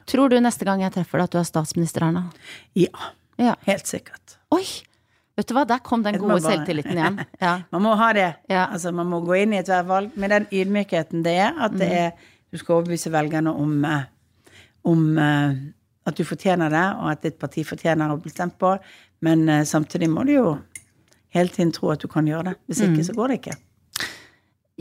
[0.07, 2.27] Tror du neste gang jeg treffer deg at du er statsminister, Erna?
[2.77, 3.11] Ja,
[3.41, 3.55] Ja.
[3.67, 4.37] helt sikkert.
[4.53, 4.65] Oi!
[5.35, 7.23] Vet du hva, der kom den gode bare- selvtilliten igjen.
[7.41, 7.63] Ja.
[7.73, 8.35] Man må ha det.
[8.53, 8.67] Ja.
[8.71, 11.55] Altså, man må gå inn i ethvert valg med den ydmykheten det er.
[11.59, 11.97] At det Mm.
[12.05, 12.13] er,
[12.53, 14.03] du skal overbevise velgerne om, eh,
[14.85, 15.55] om eh,
[16.07, 18.75] at du fortjener det, og at ditt parti fortjener å bli stemt på.
[19.23, 20.59] Men samtidig må du jo
[21.35, 22.57] hele tiden tro at du kan gjøre det.
[22.69, 22.93] Hvis Mm.
[22.95, 23.57] ikke, så går det ikke.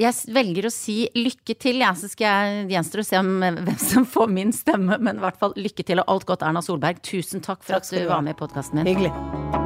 [0.02, 1.96] Jeg velger å si lykke til, jeg.
[2.00, 5.38] Så skal jeg gjenstår å se om hvem som får min stemme, men i hvert
[5.38, 7.02] fall lykke til og alt godt, Erna Solberg.
[7.04, 8.88] Tusen takk for Takk at du du var med i podkasten min.
[8.88, 9.61] Hyggelig.